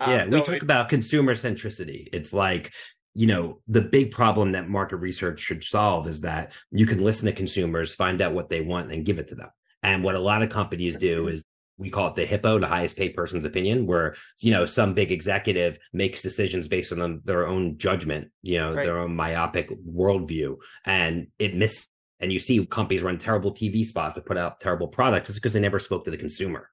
yeah, 0.08 0.24
um, 0.24 0.32
we 0.32 0.40
talk 0.40 0.56
it, 0.56 0.64
about 0.64 0.90
consumer 0.90 1.36
centricity. 1.36 2.08
It's 2.12 2.34
like 2.34 2.74
you 3.14 3.28
know 3.28 3.60
the 3.68 3.82
big 3.82 4.12
problem 4.12 4.54
that 4.54 4.70
market 4.70 4.98
research 4.98 5.40
should 5.40 5.64
solve 5.64 6.08
is 6.08 6.22
that 6.22 6.54
you 6.72 6.86
can 6.86 7.04
listen 7.04 7.26
to 7.26 7.34
consumers 7.34 7.94
find 7.94 8.22
out 8.22 8.34
what 8.34 8.50
they 8.50 8.62
want 8.62 8.92
and 8.92 9.06
give 9.06 9.20
it 9.20 9.28
to 9.28 9.36
them 9.36 9.50
and 9.84 10.04
what 10.04 10.16
a 10.16 10.20
lot 10.20 10.42
of 10.42 10.50
companies 10.50 10.96
do 10.96 11.28
is 11.28 11.44
we 11.82 11.90
call 11.90 12.08
it 12.08 12.16
the 12.16 12.26
hippo 12.26 12.60
the 12.60 12.68
highest 12.68 12.96
paid 12.96 13.16
person's 13.16 13.44
opinion 13.44 13.88
where 13.88 14.16
you 14.40 14.54
know 14.54 14.66
some 14.66 14.94
big 14.94 15.12
executive 15.12 15.80
makes 15.92 16.22
decisions 16.22 16.68
based 16.68 16.94
on 16.94 17.22
their 17.26 17.48
own 17.48 17.78
judgment 17.78 18.30
you 18.44 18.58
know 18.58 18.74
right. 18.74 18.86
their 18.86 19.00
own 19.00 19.14
myopic 19.16 19.70
worldview 19.84 20.56
and 20.86 21.28
it 21.40 21.56
miss 21.56 21.88
and 22.20 22.32
you 22.32 22.40
see 22.40 22.64
companies 22.68 23.02
run 23.02 23.18
terrible 23.18 23.52
tv 23.52 23.84
spots 23.84 24.16
to 24.16 24.22
put 24.22 24.38
out 24.38 24.60
terrible 24.60 24.88
products 24.88 25.30
it's 25.30 25.40
because 25.40 25.54
they 25.54 25.60
never 25.60 25.80
spoke 25.80 26.04
to 26.04 26.12
the 26.12 26.18
consumer 26.18 26.70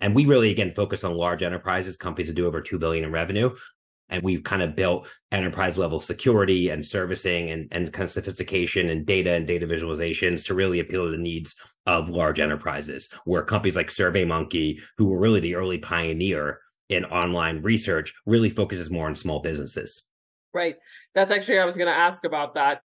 and 0.00 0.14
we 0.14 0.24
really 0.24 0.50
again 0.50 0.72
focus 0.74 1.02
on 1.02 1.14
large 1.14 1.42
enterprises 1.42 1.96
companies 1.96 2.28
that 2.28 2.34
do 2.34 2.46
over 2.46 2.60
2 2.60 2.78
billion 2.78 3.04
in 3.04 3.10
revenue 3.10 3.54
and 4.08 4.22
we've 4.22 4.44
kind 4.44 4.62
of 4.62 4.76
built 4.76 5.08
enterprise 5.32 5.76
level 5.76 6.00
security 6.00 6.68
and 6.68 6.86
servicing 6.86 7.50
and, 7.50 7.68
and 7.72 7.92
kind 7.92 8.04
of 8.04 8.10
sophistication 8.10 8.88
and 8.88 9.06
data 9.06 9.32
and 9.32 9.46
data 9.46 9.66
visualizations 9.66 10.44
to 10.46 10.54
really 10.54 10.80
appeal 10.80 11.04
to 11.04 11.10
the 11.10 11.16
needs 11.16 11.54
of 11.86 12.08
large 12.08 12.40
enterprises 12.40 13.08
where 13.24 13.42
companies 13.42 13.76
like 13.76 13.88
surveymonkey 13.88 14.80
who 14.96 15.08
were 15.08 15.18
really 15.18 15.40
the 15.40 15.54
early 15.54 15.78
pioneer 15.78 16.60
in 16.88 17.04
online 17.06 17.62
research 17.62 18.14
really 18.26 18.50
focuses 18.50 18.90
more 18.90 19.06
on 19.06 19.14
small 19.14 19.40
businesses. 19.40 20.04
Right. 20.54 20.76
That's 21.14 21.30
actually 21.30 21.58
i 21.58 21.64
was 21.64 21.76
going 21.76 21.92
to 21.92 21.98
ask 21.98 22.24
about 22.24 22.54
that. 22.54 22.80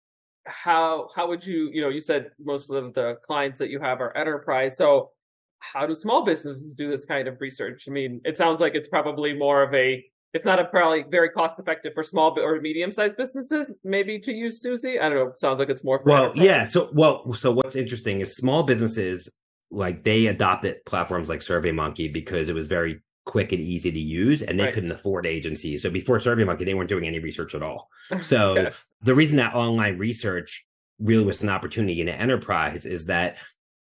How 0.46 1.08
how 1.14 1.28
would 1.28 1.44
you 1.44 1.68
you 1.72 1.82
know 1.82 1.90
you 1.90 2.00
said 2.00 2.30
most 2.40 2.70
of 2.70 2.94
the 2.94 3.16
clients 3.26 3.58
that 3.58 3.68
you 3.68 3.80
have 3.80 4.00
are 4.00 4.16
enterprise. 4.16 4.78
So 4.78 5.10
how 5.58 5.84
do 5.87 5.94
small 5.94 6.25
businesses 6.25 6.75
do 6.75 6.88
this 6.88 7.04
kind 7.04 7.28
of 7.28 7.38
research? 7.40 7.84
I 7.87 7.90
mean 7.90 8.22
it 8.25 8.38
sounds 8.38 8.60
like 8.60 8.75
it's 8.75 8.88
probably 8.88 9.34
more 9.34 9.62
of 9.62 9.75
a 9.75 10.02
it's 10.35 10.44
not 10.44 10.58
a 10.58 10.64
probably 10.64 11.04
very 11.08 11.30
cost 11.30 11.58
effective 11.58 11.94
for 11.94 12.02
small 12.02 12.38
or 12.38 12.61
medium 12.61 12.92
sized 12.92 13.16
businesses 13.16 13.70
maybe 13.82 14.18
to 14.20 14.32
use 14.32 14.61
Suzy. 14.61 15.00
I 15.00 15.08
don't 15.08 15.18
know. 15.18 15.32
Sounds 15.37 15.58
like 15.58 15.70
it's 15.70 15.82
more. 15.82 15.99
For 15.99 16.11
well, 16.11 16.32
yeah. 16.35 16.64
So 16.64 16.90
well, 16.92 17.32
so 17.35 17.52
what's 17.52 17.76
interesting 17.76 18.20
is 18.20 18.37
small 18.37 18.62
businesses 18.62 19.30
like 19.70 20.04
they 20.04 20.26
adopted 20.26 20.85
platforms 20.85 21.28
like 21.28 21.40
SurveyMonkey 21.40 22.12
because 22.12 22.49
it 22.49 22.54
was 22.54 22.68
very 22.68 23.02
quick 23.26 23.52
and 23.52 23.61
easy 23.61 23.92
to 23.92 24.00
use 24.00 24.40
and 24.40 24.58
they 24.58 24.64
right. 24.64 24.75
couldn't 24.75 24.90
afford 24.90 25.26
agencies. 25.26 25.82
So 25.82 25.90
before 25.90 26.16
SurveyMonkey, 26.16 26.64
they 26.64 26.73
weren't 26.73 26.88
doing 26.88 27.06
any 27.06 27.18
research 27.18 27.54
at 27.54 27.62
all. 27.62 27.88
So 28.23 28.54
yes. 28.54 28.87
the 29.02 29.14
reason 29.14 29.37
that 29.37 29.54
online 29.54 29.99
research 29.99 30.66
really 30.99 31.25
was 31.25 31.42
an 31.42 31.50
opportunity 31.50 32.00
in 32.00 32.08
an 32.08 32.18
enterprise 32.18 32.87
is 32.87 33.04
that 33.06 33.37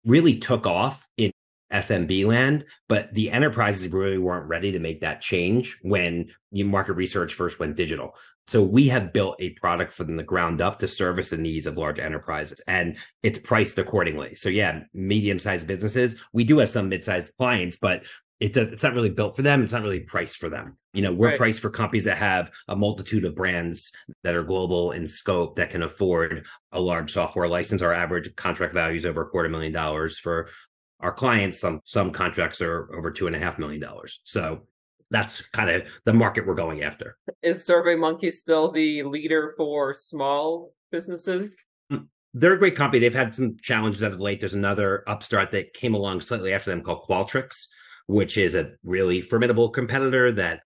really 0.03 0.39
took 0.39 0.65
off 0.65 1.07
in 1.17 1.31
SMB 1.71 2.25
land, 2.25 2.65
but 2.87 3.13
the 3.13 3.31
enterprises 3.31 3.91
really 3.91 4.17
weren't 4.17 4.47
ready 4.47 4.71
to 4.71 4.79
make 4.79 5.01
that 5.01 5.21
change 5.21 5.77
when 5.81 6.31
market 6.51 6.93
research 6.93 7.33
first 7.33 7.59
went 7.59 7.75
digital. 7.75 8.15
So 8.47 8.61
we 8.61 8.87
have 8.89 9.11
built 9.11 9.37
a 9.39 9.49
product 9.51 9.91
from 9.91 10.15
the 10.15 10.23
ground 10.23 10.61
up 10.61 10.79
to 10.79 10.87
service 10.87 11.29
the 11.29 11.37
needs 11.37 11.65
of 11.65 11.77
large 11.77 11.99
enterprises 11.99 12.61
and 12.67 12.97
it's 13.23 13.39
priced 13.39 13.79
accordingly. 13.79 14.35
So 14.35 14.49
yeah, 14.49 14.81
medium 14.93 15.39
sized 15.39 15.67
businesses, 15.67 16.15
we 16.31 16.43
do 16.43 16.59
have 16.59 16.69
some 16.69 16.89
mid 16.89 17.03
sized 17.03 17.33
clients, 17.37 17.77
but 17.77 18.05
it 18.39 18.53
does 18.53 18.71
it's 18.71 18.83
not 18.83 18.93
really 18.93 19.09
built 19.09 19.35
for 19.35 19.43
them 19.43 19.63
it's 19.63 19.71
not 19.71 19.81
really 19.81 20.01
priced 20.01 20.37
for 20.37 20.49
them 20.49 20.77
you 20.93 21.01
know 21.01 21.13
we're 21.13 21.29
right. 21.29 21.37
priced 21.37 21.61
for 21.61 21.69
companies 21.69 22.03
that 22.03 22.17
have 22.17 22.51
a 22.67 22.75
multitude 22.75 23.23
of 23.23 23.35
brands 23.35 23.91
that 24.23 24.35
are 24.35 24.43
global 24.43 24.91
in 24.91 25.07
scope 25.07 25.55
that 25.55 25.69
can 25.69 25.83
afford 25.83 26.45
a 26.73 26.79
large 26.79 27.13
software 27.13 27.47
license 27.47 27.81
our 27.81 27.93
average 27.93 28.35
contract 28.35 28.73
value 28.73 28.97
is 28.97 29.05
over 29.05 29.21
a 29.21 29.29
quarter 29.29 29.47
million 29.47 29.71
dollars 29.71 30.19
for 30.19 30.49
our 30.99 31.11
clients 31.11 31.59
some 31.59 31.81
some 31.83 32.11
contracts 32.11 32.61
are 32.61 32.89
over 32.95 33.11
two 33.11 33.27
and 33.27 33.35
a 33.35 33.39
half 33.39 33.59
million 33.59 33.81
dollars. 33.81 34.21
So 34.23 34.67
that's 35.11 35.41
kind 35.41 35.69
of 35.69 35.83
the 36.05 36.13
market 36.13 36.47
we're 36.47 36.55
going 36.55 36.83
after. 36.83 37.17
Is 37.41 37.65
surveymonkey 37.65 38.31
still 38.31 38.71
the 38.71 39.03
leader 39.03 39.53
for 39.57 39.93
small 39.93 40.73
businesses? 40.91 41.55
Mm, 41.91 42.07
they're 42.33 42.53
a 42.53 42.59
great 42.59 42.75
company. 42.75 42.99
They've 42.99 43.13
had 43.13 43.35
some 43.35 43.57
challenges 43.61 44.01
as 44.01 44.15
of 44.15 44.21
late. 44.21 44.39
There's 44.39 44.55
another 44.55 45.03
upstart 45.07 45.51
that 45.51 45.73
came 45.73 45.93
along 45.93 46.21
slightly 46.21 46.53
after 46.53 46.71
them 46.71 46.81
called 46.81 47.03
qualtrics 47.07 47.67
which 48.07 48.37
is 48.37 48.55
a 48.55 48.71
really 48.83 49.21
formidable 49.21 49.69
competitor 49.69 50.31
that 50.33 50.61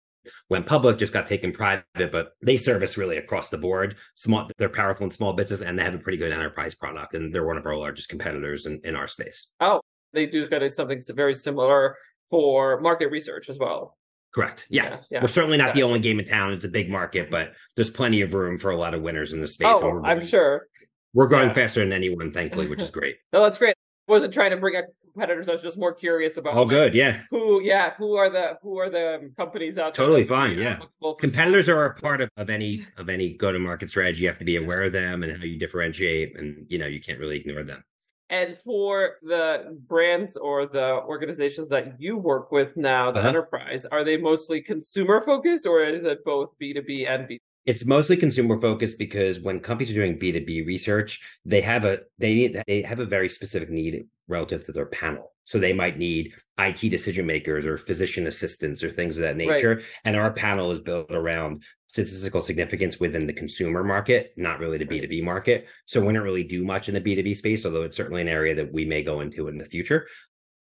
went 0.51 0.67
public, 0.67 0.99
just 0.99 1.13
got 1.13 1.27
taken 1.27 1.53
private, 1.53 1.85
but 2.13 2.33
they 2.43 2.57
service 2.57 2.99
really 2.99 3.17
across 3.17 3.49
the 3.49 3.57
board. 3.57 3.97
Small, 4.15 4.51
they're 4.59 4.69
powerful 4.69 5.05
in 5.07 5.11
small 5.11 5.33
business, 5.33 5.63
and 5.63 5.79
they 5.79 5.85
have 5.85 5.95
a 5.95 5.99
pretty 5.99 6.19
good 6.19 6.33
enterprise 6.33 6.75
product, 6.75 7.15
and 7.15 7.35
they're 7.35 7.47
one 7.47 7.57
of 7.57 7.65
our 7.65 7.77
largest 7.77 8.09
competitors 8.09 8.67
in, 8.67 8.81
in 8.85 8.95
our 8.95 9.09
space. 9.09 9.47
Oh, 9.61 9.81
they 10.13 10.27
do 10.27 10.47
got 10.49 10.69
something 10.71 11.01
very 11.15 11.35
similar 11.35 11.97
for 12.31 12.81
market 12.81 13.11
research 13.11 13.49
as 13.49 13.59
well. 13.59 13.97
Correct. 14.35 14.67
Yeah. 14.69 14.85
yeah, 14.85 14.97
yeah. 15.11 15.21
We're 15.23 15.29
certainly 15.29 15.57
not 15.57 15.75
the 15.75 15.83
only 15.83 16.01
game 16.01 16.19
in 16.19 16.27
town. 16.27 16.53
It's 16.53 16.65
a 16.65 16.69
big 16.69 16.91
market, 16.91 17.31
but 17.31 17.53
there's 17.77 17.91
plenty 17.91 18.21
of 18.21 18.35
room 18.35 18.59
for 18.59 18.71
a 18.71 18.77
lot 18.77 18.95
of 18.95 19.01
winners 19.01 19.33
in 19.33 19.41
the 19.41 19.47
space. 19.47 19.79
Oh, 19.81 20.03
I'm 20.05 20.25
sure. 20.25 20.67
We're 21.15 21.29
growing 21.29 21.49
yeah. 21.49 21.55
faster 21.55 21.81
than 21.81 21.93
anyone, 21.93 22.33
thankfully, 22.33 22.69
which 22.69 22.83
is 22.83 22.91
great. 22.91 23.17
no, 23.33 23.43
that's 23.43 23.59
great 23.59 23.75
wasn't 24.09 24.33
trying 24.33 24.51
to 24.51 24.57
bring 24.57 24.77
up 24.77 24.87
competitors. 25.13 25.49
I 25.49 25.53
was 25.53 25.63
just 25.63 25.79
more 25.79 25.93
curious 25.93 26.37
about. 26.37 26.55
Oh, 26.55 26.63
like, 26.63 26.71
good, 26.71 26.95
yeah. 26.95 27.21
Who, 27.31 27.63
yeah, 27.63 27.95
who 27.97 28.17
are 28.17 28.31
the 28.31 28.57
who 28.63 28.79
are 28.79 28.91
the 28.91 29.31
companies 29.37 29.79
out 29.79 29.95
there? 29.95 30.07
Totally 30.07 30.25
fine, 30.25 30.59
yeah. 30.59 30.79
Competitors 31.21 31.69
are 31.69 31.85
a 31.85 31.95
part 32.01 32.21
of, 32.21 32.31
of 32.37 32.51
any 32.51 32.87
of 32.97 33.09
any 33.09 33.35
go 33.35 33.53
to 33.53 33.59
market 33.59 33.91
strategy. 33.91 34.23
You 34.23 34.29
have 34.29 34.39
to 34.39 34.45
be 34.45 34.57
aware 34.57 34.85
of 34.85 34.93
them 34.93 35.23
and 35.23 35.37
how 35.37 35.45
you 35.45 35.59
differentiate, 35.59 36.37
and 36.39 36.67
you 36.69 36.79
know 36.79 36.87
you 36.87 37.01
can't 37.01 37.21
really 37.21 37.37
ignore 37.37 37.63
them. 37.63 37.85
And 38.31 38.59
for 38.59 39.17
the 39.23 39.79
brands 39.89 40.37
or 40.37 40.67
the 40.67 41.01
organizations 41.07 41.71
that 41.71 41.99
you 41.99 42.19
work 42.19 42.53
with 42.53 42.77
now, 42.77 43.11
the 43.11 43.21
uh-huh. 43.21 43.29
enterprise, 43.29 43.87
are 43.87 44.05
they 44.05 44.19
mostly 44.19 44.61
consumer 44.61 45.23
focused, 45.23 45.67
or 45.67 45.83
is 45.83 46.05
it 46.05 46.25
both 46.25 46.51
B 46.59 46.75
two 46.75 46.83
B 46.83 47.07
and 47.07 47.27
B 47.27 47.37
to 47.37 47.41
B? 47.41 47.48
It's 47.67 47.85
mostly 47.85 48.17
consumer 48.17 48.61
focused 48.61 48.99
because 48.99 49.41
when 49.41 49.61
companies 49.61 49.91
are 49.91 50.01
doing 50.01 50.19
B2B 50.19 50.67
research, 50.67 51.21
they 51.45 51.61
have 51.61 51.85
a 51.85 51.99
they 52.19 52.35
need 52.35 52.63
they 52.67 52.83
have 52.83 53.01
a 53.01 53.05
very 53.05 53.29
specific 53.29 53.71
need 53.71 54.07
relative 54.27 54.65
to 54.65 54.73
their 54.73 54.87
panel. 54.87 55.33
So 55.45 55.59
they 55.59 55.73
might 55.73 55.99
need 55.99 56.35
IT 56.59 56.91
decision 56.91 57.27
makers 57.27 57.65
or 57.67 57.79
physician 57.79 58.27
assistants 58.27 58.83
or 58.83 58.91
things 58.91 59.17
of 59.17 59.23
that 59.23 59.37
nature. 59.37 59.77
Right. 59.77 59.85
And 60.05 60.17
our 60.17 60.33
panel 60.33 60.71
is 60.73 60.81
built 60.81 61.11
around 61.11 61.63
statistical 61.87 62.43
significance 62.43 63.01
within 63.01 63.27
the 63.27 63.33
consumer 63.33 63.83
market, 63.83 64.33
not 64.37 64.61
really 64.61 64.77
the 64.77 64.85
B2B 64.85 65.23
market. 65.23 65.67
So 65.87 66.01
we 66.03 66.13
don't 66.13 66.23
really 66.23 66.45
do 66.45 66.65
much 66.65 66.89
in 66.89 66.95
the 66.95 67.01
B2B 67.01 67.35
space, 67.35 67.65
although 67.65 67.83
it's 67.83 67.97
certainly 67.97 68.21
an 68.21 68.29
area 68.29 68.55
that 68.57 68.73
we 68.73 68.85
may 68.85 69.03
go 69.03 69.21
into 69.21 69.49
in 69.49 69.57
the 69.57 69.65
future. 69.65 70.07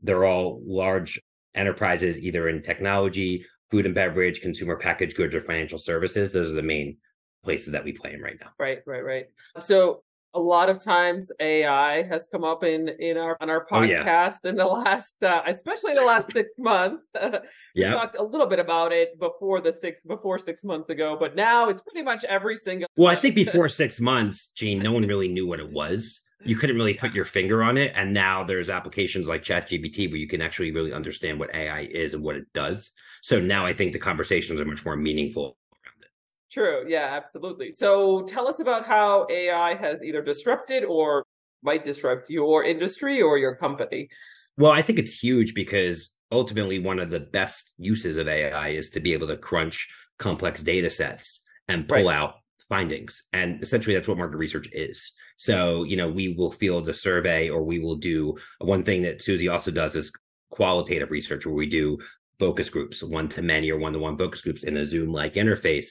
They're 0.01 0.23
all 0.23 0.61
large 0.65 1.19
enterprises, 1.53 2.17
either 2.19 2.47
in 2.47 2.61
technology, 2.61 3.45
food 3.69 3.85
and 3.85 3.95
beverage, 3.95 4.41
consumer 4.41 4.77
packaged 4.77 5.15
goods, 5.15 5.35
or 5.35 5.41
financial 5.41 5.79
services. 5.79 6.31
Those 6.31 6.51
are 6.51 6.55
the 6.55 6.61
main 6.61 6.97
places 7.43 7.71
that 7.73 7.83
we 7.83 7.93
play 7.93 8.13
in 8.13 8.21
right 8.21 8.37
now. 8.39 8.49
Right, 8.59 8.79
right, 8.85 9.03
right. 9.03 9.25
So 9.59 10.03
a 10.33 10.39
lot 10.39 10.69
of 10.69 10.83
times 10.83 11.31
AI 11.39 12.03
has 12.03 12.27
come 12.31 12.43
up 12.43 12.63
in 12.63 12.89
in 12.99 13.17
our 13.17 13.37
on 13.41 13.49
our 13.49 13.65
podcast 13.65 14.39
oh, 14.43 14.43
yeah. 14.43 14.49
in 14.49 14.55
the 14.55 14.65
last, 14.65 15.23
uh, 15.23 15.41
especially 15.47 15.93
the 15.93 16.01
last 16.01 16.31
six 16.31 16.49
months. 16.57 17.03
we 17.21 17.39
yeah. 17.75 17.93
talked 17.93 18.17
a 18.17 18.23
little 18.23 18.47
bit 18.47 18.59
about 18.59 18.91
it 18.91 19.19
before 19.19 19.61
the 19.61 19.75
six 19.81 19.99
before 20.05 20.37
six 20.37 20.63
months 20.63 20.89
ago, 20.89 21.17
but 21.19 21.35
now 21.35 21.69
it's 21.69 21.81
pretty 21.81 22.03
much 22.03 22.23
every 22.25 22.55
single. 22.55 22.87
Well, 22.95 23.15
I 23.15 23.19
think 23.19 23.35
before 23.45 23.69
six 23.69 23.99
months, 23.99 24.49
Jean, 24.55 24.79
no 24.79 24.91
one 24.91 25.03
really 25.03 25.27
knew 25.27 25.47
what 25.47 25.59
it 25.59 25.71
was 25.71 26.21
you 26.43 26.55
couldn't 26.55 26.75
really 26.75 26.93
put 26.93 27.13
your 27.13 27.25
finger 27.25 27.63
on 27.63 27.77
it. 27.77 27.93
And 27.95 28.13
now 28.13 28.43
there's 28.43 28.69
applications 28.69 29.27
like 29.27 29.43
ChatGPT 29.43 30.09
where 30.09 30.17
you 30.17 30.27
can 30.27 30.41
actually 30.41 30.71
really 30.71 30.93
understand 30.93 31.39
what 31.39 31.53
AI 31.53 31.81
is 31.81 32.13
and 32.13 32.23
what 32.23 32.35
it 32.35 32.45
does. 32.53 32.91
So 33.21 33.39
now 33.39 33.65
I 33.65 33.73
think 33.73 33.93
the 33.93 33.99
conversations 33.99 34.59
are 34.59 34.65
much 34.65 34.85
more 34.85 34.95
meaningful 34.95 35.57
around 35.73 36.03
it. 36.03 36.09
True. 36.51 36.85
Yeah, 36.87 37.09
absolutely. 37.11 37.71
So 37.71 38.21
tell 38.23 38.47
us 38.47 38.59
about 38.59 38.85
how 38.85 39.27
AI 39.29 39.75
has 39.75 39.97
either 40.03 40.21
disrupted 40.21 40.83
or 40.83 41.25
might 41.63 41.83
disrupt 41.83 42.29
your 42.29 42.63
industry 42.63 43.21
or 43.21 43.37
your 43.37 43.55
company. 43.55 44.09
Well, 44.57 44.71
I 44.71 44.81
think 44.81 44.99
it's 44.99 45.19
huge 45.19 45.53
because 45.53 46.13
ultimately 46.31 46.79
one 46.79 46.99
of 46.99 47.09
the 47.09 47.19
best 47.19 47.71
uses 47.77 48.17
of 48.17 48.27
AI 48.27 48.69
is 48.69 48.91
to 48.91 48.99
be 48.99 49.13
able 49.13 49.27
to 49.27 49.37
crunch 49.37 49.89
complex 50.19 50.61
data 50.61 50.89
sets 50.89 51.43
and 51.67 51.87
pull 51.87 52.05
right. 52.05 52.15
out 52.15 52.35
findings. 52.69 53.23
And 53.33 53.61
essentially 53.61 53.95
that's 53.95 54.07
what 54.07 54.17
market 54.17 54.37
research 54.37 54.69
is. 54.73 55.11
So, 55.37 55.83
you 55.83 55.95
know, 55.95 56.09
we 56.09 56.33
will 56.33 56.51
field 56.51 56.89
a 56.89 56.93
survey 56.93 57.49
or 57.49 57.63
we 57.63 57.79
will 57.79 57.95
do 57.95 58.37
one 58.59 58.83
thing 58.83 59.03
that 59.03 59.21
Suzy 59.21 59.47
also 59.47 59.71
does 59.71 59.95
is 59.95 60.11
qualitative 60.49 61.11
research 61.11 61.45
where 61.45 61.55
we 61.55 61.67
do 61.67 61.97
focus 62.39 62.69
groups, 62.69 63.03
one 63.03 63.27
to 63.29 63.41
many 63.41 63.71
or 63.71 63.79
one 63.79 63.93
to 63.93 63.99
one 63.99 64.17
focus 64.17 64.41
groups 64.41 64.63
in 64.63 64.77
a 64.77 64.85
Zoom 64.85 65.11
like 65.11 65.33
interface. 65.33 65.87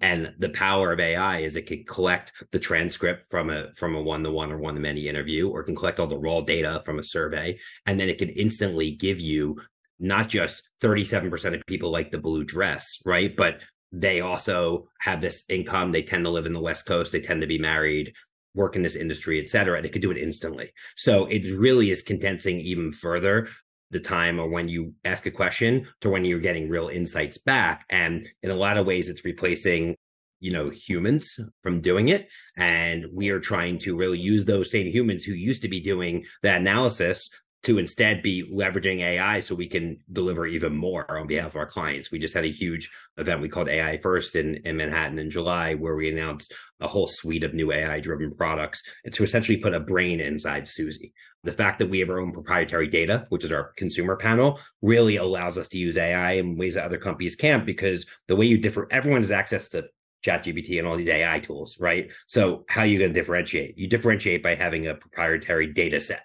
And 0.00 0.34
the 0.38 0.48
power 0.48 0.92
of 0.92 0.98
AI 0.98 1.40
is 1.40 1.54
it 1.54 1.68
can 1.68 1.84
collect 1.84 2.32
the 2.50 2.58
transcript 2.58 3.30
from 3.30 3.50
a 3.50 3.72
from 3.76 3.94
a 3.94 4.02
one 4.02 4.24
to 4.24 4.32
one 4.32 4.50
or 4.50 4.58
one 4.58 4.74
to 4.74 4.80
many 4.80 5.06
interview, 5.06 5.48
or 5.48 5.62
can 5.62 5.76
collect 5.76 6.00
all 6.00 6.08
the 6.08 6.18
raw 6.18 6.40
data 6.40 6.82
from 6.84 6.98
a 6.98 7.04
survey, 7.04 7.56
and 7.86 8.00
then 8.00 8.08
it 8.08 8.18
can 8.18 8.30
instantly 8.30 8.90
give 8.90 9.20
you 9.20 9.60
not 10.00 10.28
just 10.28 10.68
37% 10.80 11.54
of 11.54 11.64
people 11.66 11.92
like 11.92 12.10
the 12.10 12.18
blue 12.18 12.42
dress, 12.42 12.98
right? 13.04 13.36
But 13.36 13.60
they 13.92 14.20
also 14.20 14.88
have 15.00 15.20
this 15.20 15.44
income. 15.48 15.92
They 15.92 16.02
tend 16.02 16.24
to 16.24 16.30
live 16.30 16.46
in 16.46 16.54
the 16.54 16.60
West 16.60 16.86
Coast. 16.86 17.12
They 17.12 17.20
tend 17.20 17.42
to 17.42 17.46
be 17.46 17.58
married, 17.58 18.14
work 18.54 18.74
in 18.74 18.82
this 18.82 18.96
industry, 18.96 19.40
et 19.40 19.48
cetera. 19.48 19.76
And 19.76 19.86
it 19.86 19.92
could 19.92 20.02
do 20.02 20.10
it 20.10 20.18
instantly. 20.18 20.72
So 20.96 21.26
it 21.26 21.42
really 21.58 21.90
is 21.90 22.02
condensing 22.02 22.60
even 22.60 22.92
further 22.92 23.48
the 23.90 24.00
time 24.00 24.40
or 24.40 24.48
when 24.48 24.68
you 24.68 24.94
ask 25.04 25.26
a 25.26 25.30
question 25.30 25.86
to 26.00 26.08
when 26.08 26.24
you're 26.24 26.40
getting 26.40 26.70
real 26.70 26.88
insights 26.88 27.36
back. 27.36 27.84
And 27.90 28.26
in 28.42 28.50
a 28.50 28.54
lot 28.54 28.78
of 28.78 28.86
ways, 28.86 29.08
it's 29.08 29.24
replacing 29.24 29.96
you 30.40 30.50
know 30.50 30.70
humans 30.70 31.38
from 31.62 31.80
doing 31.80 32.08
it 32.08 32.28
and 32.56 33.06
we 33.14 33.30
are 33.30 33.38
trying 33.38 33.78
to 33.78 33.96
really 33.96 34.18
use 34.18 34.44
those 34.44 34.72
same 34.72 34.88
humans 34.88 35.22
who 35.22 35.32
used 35.32 35.62
to 35.62 35.68
be 35.68 35.78
doing 35.78 36.24
that 36.42 36.60
analysis 36.60 37.30
to 37.62 37.78
instead 37.78 38.22
be 38.22 38.50
leveraging 38.52 39.00
AI 39.00 39.38
so 39.38 39.54
we 39.54 39.68
can 39.68 39.98
deliver 40.12 40.46
even 40.46 40.76
more 40.76 41.08
on 41.16 41.28
behalf 41.28 41.50
of 41.50 41.56
our 41.56 41.66
clients. 41.66 42.10
We 42.10 42.18
just 42.18 42.34
had 42.34 42.44
a 42.44 42.50
huge 42.50 42.90
event 43.18 43.40
we 43.40 43.48
called 43.48 43.68
AI 43.68 43.98
First 43.98 44.34
in, 44.34 44.56
in 44.64 44.76
Manhattan 44.76 45.18
in 45.18 45.30
July, 45.30 45.74
where 45.74 45.94
we 45.94 46.10
announced 46.10 46.52
a 46.80 46.88
whole 46.88 47.06
suite 47.06 47.44
of 47.44 47.54
new 47.54 47.72
AI 47.72 48.00
driven 48.00 48.34
products 48.34 48.82
and 49.04 49.14
to 49.14 49.22
essentially 49.22 49.58
put 49.58 49.74
a 49.74 49.80
brain 49.80 50.20
inside 50.20 50.66
Suzy. 50.66 51.12
The 51.44 51.52
fact 51.52 51.78
that 51.78 51.90
we 51.90 52.00
have 52.00 52.10
our 52.10 52.20
own 52.20 52.32
proprietary 52.32 52.88
data, 52.88 53.26
which 53.28 53.44
is 53.44 53.52
our 53.52 53.72
consumer 53.76 54.16
panel, 54.16 54.58
really 54.80 55.16
allows 55.16 55.56
us 55.56 55.68
to 55.68 55.78
use 55.78 55.96
AI 55.96 56.32
in 56.32 56.56
ways 56.56 56.74
that 56.74 56.84
other 56.84 56.98
companies 56.98 57.36
can't 57.36 57.64
because 57.64 58.06
the 58.26 58.36
way 58.36 58.46
you 58.46 58.58
differ, 58.58 58.88
everyone 58.90 59.22
has 59.22 59.32
access 59.32 59.68
to 59.70 59.84
ChatGPT 60.24 60.78
and 60.78 60.86
all 60.86 60.96
these 60.96 61.08
AI 61.08 61.40
tools, 61.40 61.76
right? 61.78 62.10
So 62.26 62.64
how 62.68 62.82
are 62.82 62.86
you 62.86 62.98
going 62.98 63.12
to 63.12 63.20
differentiate? 63.20 63.78
You 63.78 63.88
differentiate 63.88 64.42
by 64.42 64.54
having 64.56 64.86
a 64.86 64.94
proprietary 64.94 65.72
data 65.72 66.00
set 66.00 66.22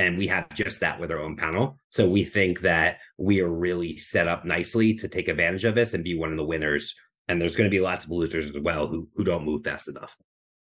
and 0.00 0.16
we 0.16 0.26
have 0.28 0.48
just 0.54 0.80
that 0.80 0.98
with 0.98 1.10
our 1.10 1.20
own 1.20 1.36
panel. 1.36 1.78
So 1.90 2.08
we 2.08 2.24
think 2.24 2.60
that 2.60 3.00
we 3.18 3.40
are 3.40 3.52
really 3.52 3.98
set 3.98 4.28
up 4.28 4.46
nicely 4.46 4.94
to 4.94 5.08
take 5.08 5.28
advantage 5.28 5.64
of 5.64 5.74
this 5.74 5.92
and 5.92 6.02
be 6.02 6.18
one 6.18 6.30
of 6.30 6.38
the 6.38 6.44
winners. 6.44 6.94
And 7.28 7.38
there's 7.38 7.54
going 7.54 7.68
to 7.68 7.74
be 7.74 7.82
lots 7.82 8.06
of 8.06 8.10
losers 8.10 8.48
as 8.48 8.58
well 8.58 8.86
who 8.86 9.08
who 9.14 9.24
don't 9.24 9.44
move 9.44 9.62
fast 9.62 9.88
enough. 9.88 10.16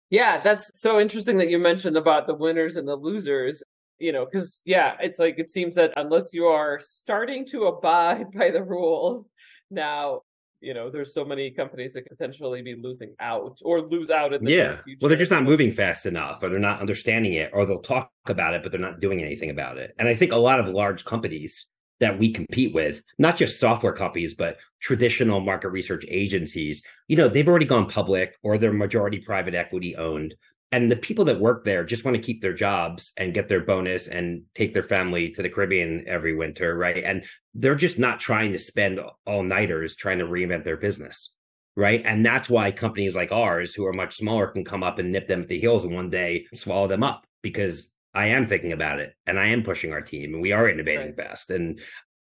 Yeah, 0.09 0.40
that's 0.43 0.71
so 0.75 0.99
interesting 0.99 1.37
that 1.37 1.50
you 1.50 1.59
mentioned 1.59 1.99
about 1.99 2.26
the 2.26 2.35
winners 2.35 2.76
and 2.76 2.88
the 2.88 2.97
losers. 2.97 3.62
You 3.99 4.12
know, 4.12 4.25
because 4.25 4.62
yeah, 4.64 4.95
it's 5.00 5.19
like 5.19 5.38
it 5.38 5.50
seems 5.50 5.75
that 5.75 5.93
unless 5.97 6.33
you 6.33 6.47
are 6.47 6.81
starting 6.83 7.45
to 7.49 7.64
abide 7.64 8.31
by 8.35 8.50
the 8.50 8.64
rule 8.64 9.28
now, 9.71 10.23
you 10.66 10.75
know, 10.75 10.90
there's 10.90 11.14
so 11.14 11.25
many 11.25 11.52
companies 11.52 11.92
that 11.92 12.02
could 12.02 12.18
potentially 12.18 12.61
be 12.61 12.75
losing 12.75 13.14
out 13.20 13.61
or 13.62 13.82
lose 13.82 14.11
out 14.11 14.35
in 14.35 14.44
the 14.44 14.50
yeah. 14.50 14.82
future. 14.82 14.99
Well, 15.00 15.08
they're 15.08 15.16
just 15.16 15.30
not 15.30 15.44
moving 15.44 15.70
fast 15.70 16.06
enough, 16.06 16.42
or 16.42 16.49
they're 16.49 16.58
not 16.58 16.80
understanding 16.80 17.35
it, 17.35 17.50
or 17.52 17.64
they'll 17.64 17.78
talk 17.78 18.11
about 18.26 18.52
it, 18.52 18.64
but 18.64 18.73
they're 18.73 18.80
not 18.80 18.99
doing 18.99 19.23
anything 19.23 19.49
about 19.49 19.78
it. 19.78 19.94
And 19.96 20.08
I 20.08 20.16
think 20.16 20.32
a 20.32 20.37
lot 20.37 20.58
of 20.58 20.66
large 20.66 21.04
companies 21.04 21.68
that 22.00 22.18
we 22.18 22.32
compete 22.32 22.75
with, 22.75 23.00
not 23.16 23.37
just 23.37 23.61
software 23.61 23.92
companies, 23.92 24.35
but 24.35 24.56
traditional 24.80 25.38
market 25.38 25.68
research 25.68 26.04
agencies, 26.08 26.82
you 27.06 27.16
know, 27.16 27.28
they've 27.28 27.49
already 27.49 27.64
gone 27.64 27.88
public 27.88 28.35
or 28.42 28.58
they're 28.58 28.73
majority 28.73 29.20
private 29.20 29.54
equity 29.54 29.94
owned. 29.94 30.35
And 30.76 30.90
the 30.90 30.97
people 30.97 31.25
that 31.25 31.40
work 31.40 31.64
there 31.64 31.87
just 31.87 32.04
want 32.04 32.18
to 32.18 32.23
keep 32.23 32.42
their 32.42 32.52
jobs 32.52 33.11
and 33.16 33.33
get 33.33 33.49
their 33.49 33.64
bonus 33.64 34.09
and 34.09 34.42
take 34.54 34.75
their 34.75 34.83
family 34.83 35.30
to 35.30 35.40
the 35.40 35.49
Caribbean 35.49 36.04
every 36.06 36.37
winter, 36.37 36.76
right? 36.76 37.02
And 37.02 37.25
they're 37.54 37.75
just 37.75 37.99
not 37.99 38.21
trying 38.21 38.52
to 38.52 38.59
spend 38.59 39.00
all 39.26 39.42
nighters 39.42 39.97
trying 39.97 40.18
to 40.18 40.26
reinvent 40.26 40.64
their 40.64 40.76
business, 40.76 41.33
right? 41.76 42.02
And 42.04 42.26
that's 42.26 42.50
why 42.50 42.73
companies 42.73 43.14
like 43.14 43.33
ours, 43.33 43.75
who 43.75 43.87
are 43.87 43.95
much 43.95 44.16
smaller, 44.18 44.49
can 44.49 44.66
come 44.66 44.83
up 44.83 44.99
and 44.99 45.11
nip 45.11 45.28
them 45.28 45.40
at 45.40 45.49
the 45.49 45.59
heels 45.59 45.83
and 45.83 45.95
one 45.95 46.11
day 46.11 46.45
swallow 46.54 46.88
them 46.88 47.02
up 47.02 47.26
because 47.40 47.88
I 48.12 48.26
am 48.26 48.47
thinking 48.47 48.73
about 48.73 48.99
it 48.99 49.14
and 49.26 49.40
I 49.40 49.47
am 49.47 49.62
pushing 49.62 49.95
our 49.95 50.02
team 50.02 50.35
and 50.35 50.42
we 50.42 50.52
are 50.52 50.68
innovating 50.68 51.14
right. 51.16 51.16
fast. 51.16 51.49
And 51.49 51.80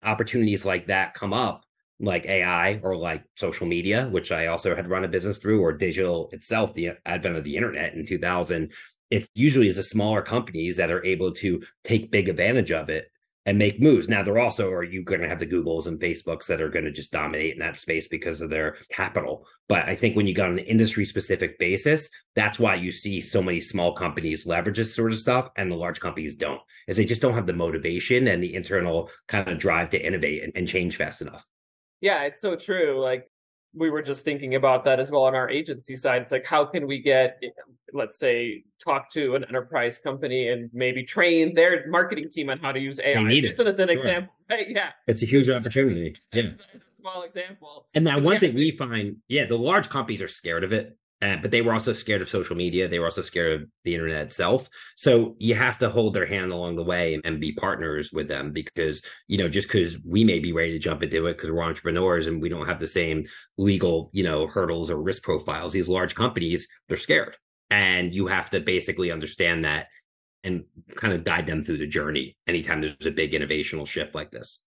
opportunities 0.03 0.65
like 0.65 0.87
that 0.87 1.13
come 1.13 1.35
up, 1.35 1.67
like 2.01 2.27
AI 2.27 2.81
or 2.83 2.97
like 2.97 3.25
social 3.37 3.67
media, 3.67 4.09
which 4.09 4.33
I 4.33 4.47
also 4.47 4.75
had 4.75 4.89
run 4.89 5.05
a 5.05 5.09
business 5.09 5.39
through, 5.39 5.61
or 5.61 5.73
digital 5.73 6.31
itself, 6.33 6.75
the 6.75 6.91
advent 7.05 7.37
of 7.37 7.45
the 7.45 7.57
internet 7.57 7.95
in 7.95 8.07
2000. 8.07 8.73
It's 9.11 9.29
usually 9.35 9.69
as 9.69 9.77
the 9.77 9.83
smaller 9.83 10.23
companies 10.23 10.77
that 10.77 10.91
are 10.91 11.05
able 11.05 11.33
to 11.35 11.63
take 11.85 12.11
big 12.11 12.29
advantage 12.29 12.71
of 12.71 12.89
it 12.89 13.11
and 13.47 13.59
make 13.59 13.81
moves. 13.81 14.09
Now, 14.09 14.23
they're 14.23 14.39
also 14.39 14.71
are 14.71 14.85
you 14.85 15.03
going 15.03 15.21
to 15.23 15.29
have 15.29 15.39
the 15.39 15.47
Googles 15.47 15.87
and 15.87 15.99
Facebooks 15.99 16.47
that 16.47 16.61
are 16.61 16.69
going 16.69 16.85
to 16.85 16.93
just 16.93 17.11
dominate 17.11 17.55
in 17.55 17.59
that 17.61 17.77
space 17.77 18.07
because 18.07 18.41
of 18.41 18.51
their 18.51 18.77
capital. 18.91 19.47
But 19.69 19.89
I 19.89 19.95
think 19.95 20.15
when 20.15 20.27
you 20.27 20.35
got 20.35 20.51
an 20.51 20.59
industry 20.59 21.05
specific 21.05 21.59
basis, 21.59 22.09
that's 22.37 22.59
why 22.59 22.75
you 22.77 22.93
see 22.93 23.21
so 23.21 23.43
many 23.43 23.61
small 23.61 23.95
companies 23.95 24.47
leverage 24.47 24.77
this 24.77 24.95
sort 24.95 25.13
of 25.13 25.19
stuff 25.19 25.49
and 25.57 25.71
the 25.71 25.77
large 25.77 26.01
companies 26.01 26.35
don't, 26.37 26.61
is 26.87 26.97
they 26.97 27.05
just 27.05 27.23
don't 27.23 27.35
have 27.35 27.47
the 27.47 27.53
motivation 27.53 28.29
and 28.29 28.43
the 28.43 28.55
internal 28.55 29.11
kind 29.27 29.49
of 29.49 29.59
drive 29.59 29.91
to 29.91 30.07
innovate 30.07 30.45
and, 30.45 30.53
and 30.55 30.69
change 30.69 30.97
fast 30.97 31.23
enough. 31.23 31.47
Yeah, 32.01 32.23
it's 32.23 32.41
so 32.41 32.57
true. 32.57 33.01
Like 33.01 33.31
we 33.75 33.91
were 33.91 34.03
just 34.03 34.25
thinking 34.25 34.55
about 34.55 34.85
that 34.85 34.99
as 34.99 35.11
well 35.11 35.23
on 35.25 35.35
our 35.35 35.49
agency 35.49 35.97
side. 35.97 36.23
It's 36.23 36.33
like, 36.33 36.45
how 36.45 36.65
can 36.65 36.87
we 36.87 37.01
get, 37.01 37.41
let's 37.93 38.19
say, 38.19 38.65
talk 38.83 39.11
to 39.13 39.37
an 39.37 39.45
enterprise 39.45 39.99
company 39.99 40.49
and 40.49 40.71
maybe 40.73 41.05
train 41.05 41.55
their 41.55 41.87
marketing 41.89 42.29
team 42.31 42.51
on 42.51 42.59
how 42.59 42.73
to 42.73 42.81
use 42.81 42.99
AI? 42.99 43.15
They 43.15 43.25
need 43.25 43.41
just 43.43 43.61
it. 43.61 43.67
as 43.67 43.79
an 43.79 43.89
sure. 43.89 43.97
example, 43.97 44.35
right? 44.51 44.67
Yeah, 44.69 44.91
it's 45.07 45.23
a 45.23 45.27
huge 45.27 45.49
opportunity. 45.49 46.17
Yeah, 46.33 46.51
small 47.01 47.23
example. 47.23 47.87
And 47.95 48.07
that 48.07 48.23
one 48.23 48.35
yeah. 48.35 48.41
thing 48.41 48.55
we 48.55 48.77
find, 48.77 49.17
yeah, 49.29 49.47
the 49.47 49.59
large 49.59 49.89
companies 49.89 50.23
are 50.23 50.29
scared 50.29 50.65
of 50.65 50.73
it. 50.73 50.97
Uh, 51.23 51.37
but 51.37 51.51
they 51.51 51.61
were 51.61 51.75
also 51.75 51.93
scared 51.93 52.23
of 52.23 52.29
social 52.29 52.57
media. 52.57 52.89
They 52.89 52.99
were 52.99 53.05
also 53.05 53.21
scared 53.21 53.61
of 53.61 53.69
the 53.85 53.95
internet 53.95 54.23
itself. 54.23 54.71
So 54.97 55.37
you 55.39 55.55
have 55.55 55.77
to 55.79 55.91
hold 55.91 56.15
their 56.15 56.25
hand 56.25 56.51
along 56.51 56.77
the 56.77 56.83
way 56.83 57.13
and, 57.13 57.25
and 57.27 57.41
be 57.41 57.53
partners 57.53 58.11
with 58.11 58.27
them 58.27 58.53
because, 58.53 59.03
you 59.29 59.37
know, 59.37 59.49
just 59.49 59.69
because 59.69 59.99
we 60.07 60.25
may 60.25 60.39
be 60.39 60.53
ready 60.53 60.73
to 60.73 60.79
jump 60.79 61.03
into 61.03 61.27
it 61.27 61.37
because 61.37 61.51
we're 61.51 61.63
entrepreneurs 61.63 62.27
and 62.27 62.41
we 62.41 62.49
don't 62.49 62.67
have 62.67 62.81
the 62.81 62.87
same 62.87 63.25
legal, 63.59 64.11
you 64.15 64.25
know, 64.25 64.47
hurdles 64.47 64.91
or 64.91 65.03
risk 65.03 65.23
profiles, 65.23 65.75
these 65.75 65.89
large 65.89 66.15
companies, 66.15 66.67
they're 66.89 66.97
scared. 66.97 67.37
And 67.71 68.15
you 68.15 68.27
have 68.27 68.49
to 68.51 68.61
basically 68.61 69.13
understand 69.13 69.67
that 69.67 69.89
and 70.43 70.65
kind 70.95 71.13
of 71.13 71.23
guide 71.23 71.47
them 71.47 71.63
through 71.63 71.79
the 71.79 71.87
journey 71.87 72.37
anytime 72.47 72.81
there's 72.81 72.97
a 73.05 73.11
big 73.11 73.33
innovational 73.33 73.87
shift 73.87 74.15
like 74.15 74.31
this. 74.31 74.61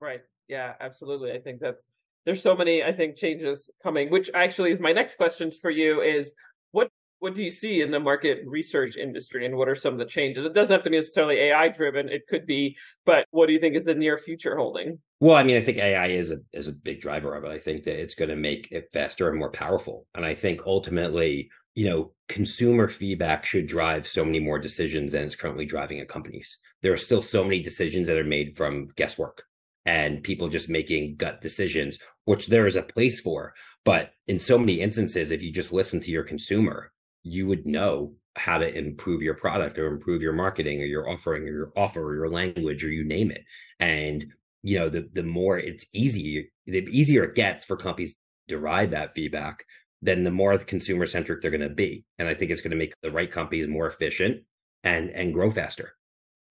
Right. 0.00 0.22
Yeah, 0.48 0.72
absolutely. 0.80 1.32
I 1.32 1.38
think 1.38 1.60
that's 1.60 1.84
there's 2.28 2.42
so 2.42 2.54
many 2.54 2.82
i 2.82 2.92
think 2.92 3.16
changes 3.16 3.70
coming 3.82 4.10
which 4.10 4.30
actually 4.34 4.70
is 4.70 4.78
my 4.78 4.92
next 4.92 5.16
questions 5.16 5.56
for 5.56 5.70
you 5.70 6.02
is 6.02 6.30
what 6.72 6.90
what 7.20 7.34
do 7.34 7.42
you 7.42 7.50
see 7.50 7.80
in 7.80 7.90
the 7.90 7.98
market 7.98 8.40
research 8.46 8.96
industry 8.96 9.46
and 9.46 9.56
what 9.56 9.68
are 9.68 9.74
some 9.74 9.92
of 9.92 9.98
the 9.98 10.04
changes? 10.04 10.44
It 10.44 10.54
doesn't 10.54 10.72
have 10.72 10.84
to 10.84 10.90
be 10.90 10.98
necessarily 10.98 11.36
ai 11.40 11.68
driven 11.68 12.08
it 12.08 12.26
could 12.28 12.46
be 12.46 12.76
but 13.06 13.26
what 13.30 13.46
do 13.46 13.54
you 13.54 13.58
think 13.58 13.74
is 13.74 13.86
the 13.86 13.94
near 13.94 14.18
future 14.18 14.56
holding? 14.56 14.98
Well 15.20 15.36
i 15.36 15.42
mean 15.42 15.56
i 15.56 15.64
think 15.64 15.78
ai 15.78 16.08
is 16.08 16.30
a 16.30 16.38
is 16.52 16.68
a 16.68 16.72
big 16.72 17.00
driver 17.00 17.34
of 17.34 17.44
it. 17.44 17.50
I 17.50 17.58
think 17.58 17.84
that 17.84 17.98
it's 18.00 18.14
going 18.14 18.28
to 18.28 18.36
make 18.36 18.68
it 18.70 18.90
faster 18.92 19.30
and 19.30 19.38
more 19.38 19.50
powerful. 19.50 20.06
And 20.14 20.24
i 20.24 20.34
think 20.34 20.60
ultimately 20.66 21.50
you 21.74 21.88
know 21.88 22.12
consumer 22.28 22.88
feedback 22.88 23.46
should 23.46 23.66
drive 23.66 24.06
so 24.06 24.22
many 24.22 24.38
more 24.38 24.58
decisions 24.58 25.12
than 25.12 25.24
it's 25.24 25.34
currently 25.34 25.64
driving 25.64 25.98
at 25.98 26.08
companies. 26.08 26.58
There 26.82 26.92
are 26.92 26.98
still 26.98 27.22
so 27.22 27.42
many 27.42 27.62
decisions 27.62 28.06
that 28.06 28.18
are 28.18 28.24
made 28.24 28.56
from 28.56 28.88
guesswork 28.96 29.44
and 29.88 30.22
people 30.22 30.50
just 30.50 30.68
making 30.68 31.16
gut 31.16 31.40
decisions, 31.40 31.98
which 32.26 32.48
there 32.48 32.66
is 32.66 32.76
a 32.76 32.82
place 32.82 33.20
for. 33.20 33.54
But 33.86 34.10
in 34.26 34.38
so 34.38 34.58
many 34.58 34.82
instances, 34.82 35.30
if 35.30 35.40
you 35.40 35.50
just 35.50 35.72
listen 35.72 35.98
to 36.02 36.10
your 36.10 36.24
consumer, 36.24 36.92
you 37.22 37.46
would 37.46 37.64
know 37.64 38.12
how 38.36 38.58
to 38.58 38.70
improve 38.70 39.22
your 39.22 39.32
product 39.32 39.78
or 39.78 39.86
improve 39.86 40.20
your 40.20 40.34
marketing 40.34 40.82
or 40.82 40.84
your 40.84 41.08
offering 41.08 41.44
or 41.44 41.52
your 41.52 41.72
offer 41.74 42.04
or 42.04 42.14
your 42.14 42.28
language 42.28 42.84
or 42.84 42.90
you 42.90 43.02
name 43.02 43.30
it. 43.30 43.44
And 43.80 44.26
you 44.62 44.78
know, 44.78 44.90
the 44.90 45.08
the 45.14 45.22
more 45.22 45.58
it's 45.58 45.86
easy, 45.94 46.50
the 46.66 46.86
easier 46.90 47.24
it 47.24 47.34
gets 47.34 47.64
for 47.64 47.78
companies 47.78 48.12
to 48.12 48.56
derive 48.56 48.90
that 48.90 49.14
feedback, 49.14 49.64
then 50.02 50.22
the 50.22 50.30
more 50.30 50.58
consumer 50.58 51.06
centric 51.06 51.40
they're 51.40 51.50
going 51.50 51.62
to 51.62 51.70
be. 51.70 52.04
And 52.18 52.28
I 52.28 52.34
think 52.34 52.50
it's 52.50 52.60
going 52.60 52.72
to 52.72 52.76
make 52.76 52.92
the 53.02 53.10
right 53.10 53.30
companies 53.30 53.66
more 53.66 53.86
efficient 53.86 54.42
and 54.84 55.08
and 55.10 55.32
grow 55.32 55.50
faster 55.50 55.94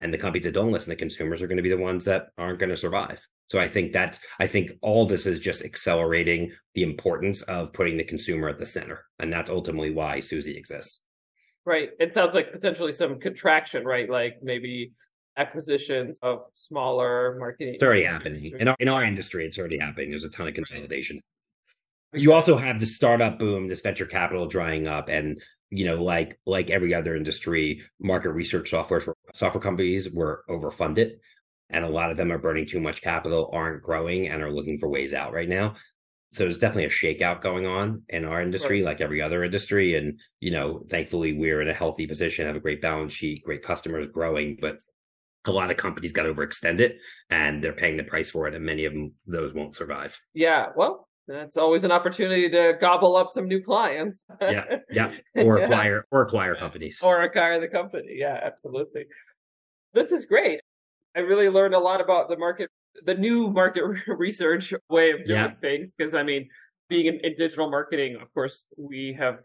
and 0.02 0.14
the 0.14 0.18
companies 0.18 0.46
that 0.46 0.54
don't 0.54 0.72
listen 0.72 0.90
to 0.90 0.96
consumers 0.96 1.42
are 1.42 1.48
going 1.48 1.58
to 1.58 1.64
be 1.64 1.70
the 1.70 1.78
ones 1.78 2.06
that 2.06 2.28
aren't 2.38 2.60
going 2.60 2.70
to 2.70 2.78
survive. 2.78 3.26
So 3.48 3.60
i 3.60 3.68
think 3.68 3.94
that's 3.94 4.20
i 4.40 4.48
think 4.48 4.72
all 4.82 5.06
this 5.06 5.26
is 5.26 5.40
just 5.40 5.64
accelerating 5.64 6.52
the 6.74 6.84
importance 6.84 7.42
of 7.44 7.74
putting 7.74 7.98
the 7.98 8.04
consumer 8.04 8.50
at 8.50 8.60
the 8.60 8.66
center 8.66 9.06
and 9.20 9.32
that's 9.32 9.50
ultimately 9.50 9.92
why 9.92 10.20
suzy 10.20 10.58
exists. 10.58 11.02
Right. 11.66 11.90
It 12.00 12.14
sounds 12.14 12.34
like 12.34 12.52
potentially 12.52 12.92
some 12.92 13.20
contraction 13.20 13.86
right? 13.86 14.10
Like 14.10 14.38
maybe 14.42 14.94
acquisitions 15.38 16.18
of 16.22 16.46
smaller 16.54 17.38
marketing 17.40 17.76
it's 17.76 17.84
already 17.84 18.04
happening. 18.04 18.54
in 18.60 18.68
our, 18.68 18.76
in 18.80 18.90
our 18.90 19.04
industry 19.04 19.46
it's 19.46 19.58
already 19.58 19.80
happening. 19.80 20.10
There's 20.10 20.24
a 20.24 20.30
ton 20.30 20.48
of 20.48 20.54
consolidation. 20.54 21.22
You 22.14 22.34
also 22.34 22.58
have 22.58 22.80
the 22.80 22.86
startup 22.86 23.38
boom 23.38 23.68
this 23.68 23.82
venture 23.82 24.06
capital 24.06 24.48
drying 24.48 24.88
up 24.88 25.10
and 25.10 25.42
you 25.70 25.86
know, 25.86 26.04
like 26.04 26.40
like 26.46 26.70
every 26.70 26.94
other 26.94 27.16
industry, 27.16 27.82
market 28.00 28.32
research 28.32 28.70
software 28.70 29.02
software 29.34 29.62
companies 29.62 30.10
were 30.10 30.44
overfunded, 30.50 31.18
and 31.70 31.84
a 31.84 31.90
lot 31.90 32.12
of 32.12 32.18
them 32.18 32.32
are 32.32 32.38
burning 32.38 32.66
too 32.66 32.80
much 32.80 33.02
capital, 33.02 33.50
aren't 33.54 33.84
growing, 33.84 34.28
and 34.28 34.42
are 34.42 34.52
looking 34.52 34.80
for 34.80 34.90
ways 34.90 35.14
out 35.14 35.34
right 35.34 35.50
now. 35.50 35.76
So 36.34 36.44
there's 36.44 36.60
definitely 36.60 36.86
a 36.86 36.90
shakeout 36.90 37.42
going 37.42 37.66
on 37.66 38.04
in 38.10 38.26
our 38.26 38.42
industry, 38.42 38.82
right. 38.82 38.92
like 38.92 39.02
every 39.02 39.22
other 39.22 39.44
industry. 39.44 39.96
And 39.96 40.20
you 40.40 40.52
know, 40.52 40.86
thankfully, 40.90 41.34
we're 41.34 41.62
in 41.62 41.70
a 41.70 41.74
healthy 41.74 42.08
position, 42.08 42.48
have 42.48 42.56
a 42.56 42.62
great 42.62 42.82
balance 42.82 43.14
sheet, 43.14 43.44
great 43.44 43.64
customers, 43.64 44.08
growing, 44.08 44.58
but 44.60 44.78
a 45.46 45.52
lot 45.52 45.72
of 45.72 45.78
companies 45.78 46.12
got 46.12 46.26
overextended 46.26 46.96
and 47.30 47.64
they're 47.64 47.74
paying 47.74 47.98
the 47.98 48.04
price 48.04 48.30
for 48.30 48.48
it 48.48 48.54
and 48.54 48.66
many 48.66 48.86
of 48.86 48.94
them 48.94 49.14
those 49.26 49.54
won't 49.54 49.76
survive 49.76 50.20
yeah 50.34 50.68
well 50.76 51.07
that's 51.28 51.58
always 51.58 51.84
an 51.84 51.92
opportunity 51.92 52.50
to 52.50 52.74
gobble 52.80 53.16
up 53.16 53.30
some 53.32 53.48
new 53.48 53.62
clients. 53.62 54.22
yeah, 54.42 54.64
yeah, 54.90 55.12
or 55.36 55.58
acquire 55.58 55.96
yeah. 55.98 56.02
or 56.12 56.22
acquire 56.22 56.56
companies, 56.56 57.00
or 57.04 57.22
acquire 57.22 57.60
the 57.60 57.68
company. 57.68 58.16
Yeah, 58.18 58.40
absolutely. 58.42 59.06
This 59.94 60.12
is 60.12 60.26
great. 60.26 60.62
I 61.16 61.20
really 61.20 61.50
learned 61.50 61.74
a 61.74 61.80
lot 61.80 62.00
about 62.00 62.30
the 62.30 62.38
market, 62.38 62.70
the 63.04 63.16
new 63.16 63.50
market 63.50 63.84
research 64.08 64.74
way 64.90 65.12
of 65.12 65.26
doing 65.26 65.40
yeah. 65.40 65.52
things. 65.60 65.94
Because 65.98 66.14
I 66.14 66.24
mean, 66.24 66.48
being 66.90 67.08
in, 67.08 67.20
in 67.24 67.36
digital 67.36 67.70
marketing, 67.70 68.18
of 68.22 68.34
course, 68.34 68.66
we 68.78 69.16
have 69.20 69.40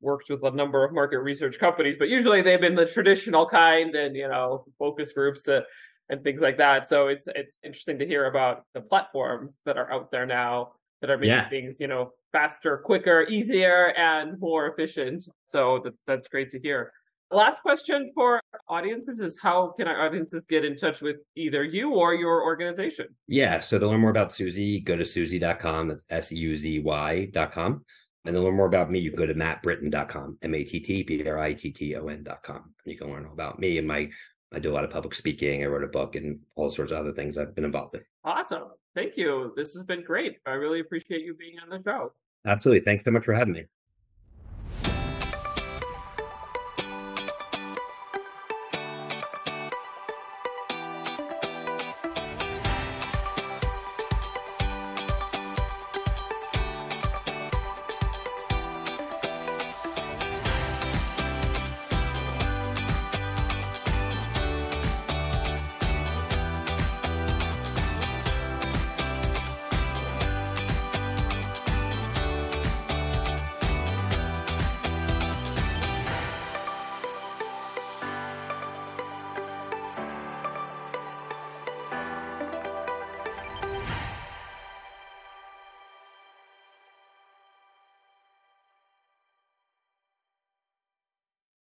worked 0.00 0.30
with 0.30 0.42
a 0.42 0.50
number 0.50 0.84
of 0.84 0.92
market 0.92 1.18
research 1.18 1.58
companies, 1.58 1.96
but 1.98 2.08
usually 2.08 2.42
they've 2.42 2.60
been 2.60 2.74
the 2.74 2.86
traditional 2.86 3.46
kind, 3.46 3.94
and 3.94 4.16
you 4.16 4.28
know, 4.28 4.64
focus 4.78 5.12
groups. 5.12 5.46
Uh, 5.46 5.60
and 6.08 6.22
things 6.22 6.42
like 6.42 6.58
that. 6.58 6.88
So 6.88 7.06
it's 7.06 7.26
it's 7.34 7.58
interesting 7.64 7.98
to 8.00 8.06
hear 8.06 8.26
about 8.26 8.64
the 8.74 8.80
platforms 8.82 9.56
that 9.64 9.78
are 9.78 9.90
out 9.90 10.10
there 10.10 10.26
now 10.26 10.72
that 11.02 11.10
are 11.10 11.18
making 11.18 11.28
yeah. 11.28 11.48
things, 11.50 11.76
you 11.78 11.88
know, 11.88 12.12
faster, 12.32 12.78
quicker, 12.78 13.26
easier, 13.28 13.92
and 13.98 14.40
more 14.40 14.68
efficient. 14.68 15.28
So 15.46 15.80
that, 15.84 15.92
that's 16.06 16.28
great 16.28 16.50
to 16.52 16.60
hear. 16.60 16.92
Last 17.30 17.60
question 17.62 18.12
for 18.14 18.40
audiences 18.68 19.20
is 19.20 19.38
how 19.40 19.74
can 19.76 19.88
our 19.88 20.06
audiences 20.06 20.42
get 20.48 20.64
in 20.64 20.76
touch 20.76 21.00
with 21.00 21.16
either 21.34 21.64
you 21.64 21.94
or 21.94 22.14
your 22.14 22.44
organization? 22.44 23.06
Yeah. 23.26 23.60
So 23.60 23.78
to 23.78 23.86
learn 23.86 24.00
more 24.00 24.10
about 24.10 24.32
Suzy, 24.32 24.80
go 24.80 24.96
to 24.96 25.04
suzy.com. 25.04 25.88
That's 25.88 26.04
S 26.10 26.32
U 26.32 26.54
Z 26.54 26.80
Y.com. 26.80 27.84
And 28.24 28.34
to 28.34 28.40
learn 28.40 28.54
more 28.54 28.66
about 28.66 28.90
me, 28.90 29.00
you 29.00 29.10
can 29.10 29.18
go 29.18 29.26
to 29.26 29.34
mattbritton.com, 29.34 30.38
M 30.42 30.54
A 30.54 30.62
T 30.62 30.78
T 30.78 31.02
B 31.02 31.26
R 31.26 31.38
I 31.38 31.54
T 31.54 31.72
T 31.72 31.96
O 31.96 32.06
N.com. 32.06 32.56
And 32.56 32.92
you 32.92 32.96
can 32.96 33.10
learn 33.10 33.26
all 33.26 33.32
about 33.32 33.58
me 33.58 33.78
and 33.78 33.88
my 33.88 34.08
I 34.54 34.58
do 34.58 34.70
a 34.70 34.74
lot 34.74 34.84
of 34.84 34.90
public 34.90 35.14
speaking. 35.14 35.62
I 35.62 35.66
wrote 35.66 35.84
a 35.84 35.88
book 35.88 36.14
and 36.14 36.38
all 36.54 36.68
sorts 36.68 36.92
of 36.92 36.98
other 36.98 37.12
things 37.12 37.38
I've 37.38 37.54
been 37.54 37.64
involved 37.64 37.94
in. 37.94 38.02
Awesome. 38.22 38.64
Thank 38.94 39.16
you. 39.16 39.52
This 39.56 39.72
has 39.74 39.84
been 39.84 40.04
great. 40.04 40.36
I 40.46 40.52
really 40.52 40.80
appreciate 40.80 41.22
you 41.22 41.34
being 41.34 41.56
on 41.62 41.70
the 41.70 41.82
show. 41.82 42.12
Absolutely. 42.46 42.84
Thanks 42.84 43.04
so 43.04 43.10
much 43.10 43.24
for 43.24 43.32
having 43.32 43.54
me. 43.54 43.64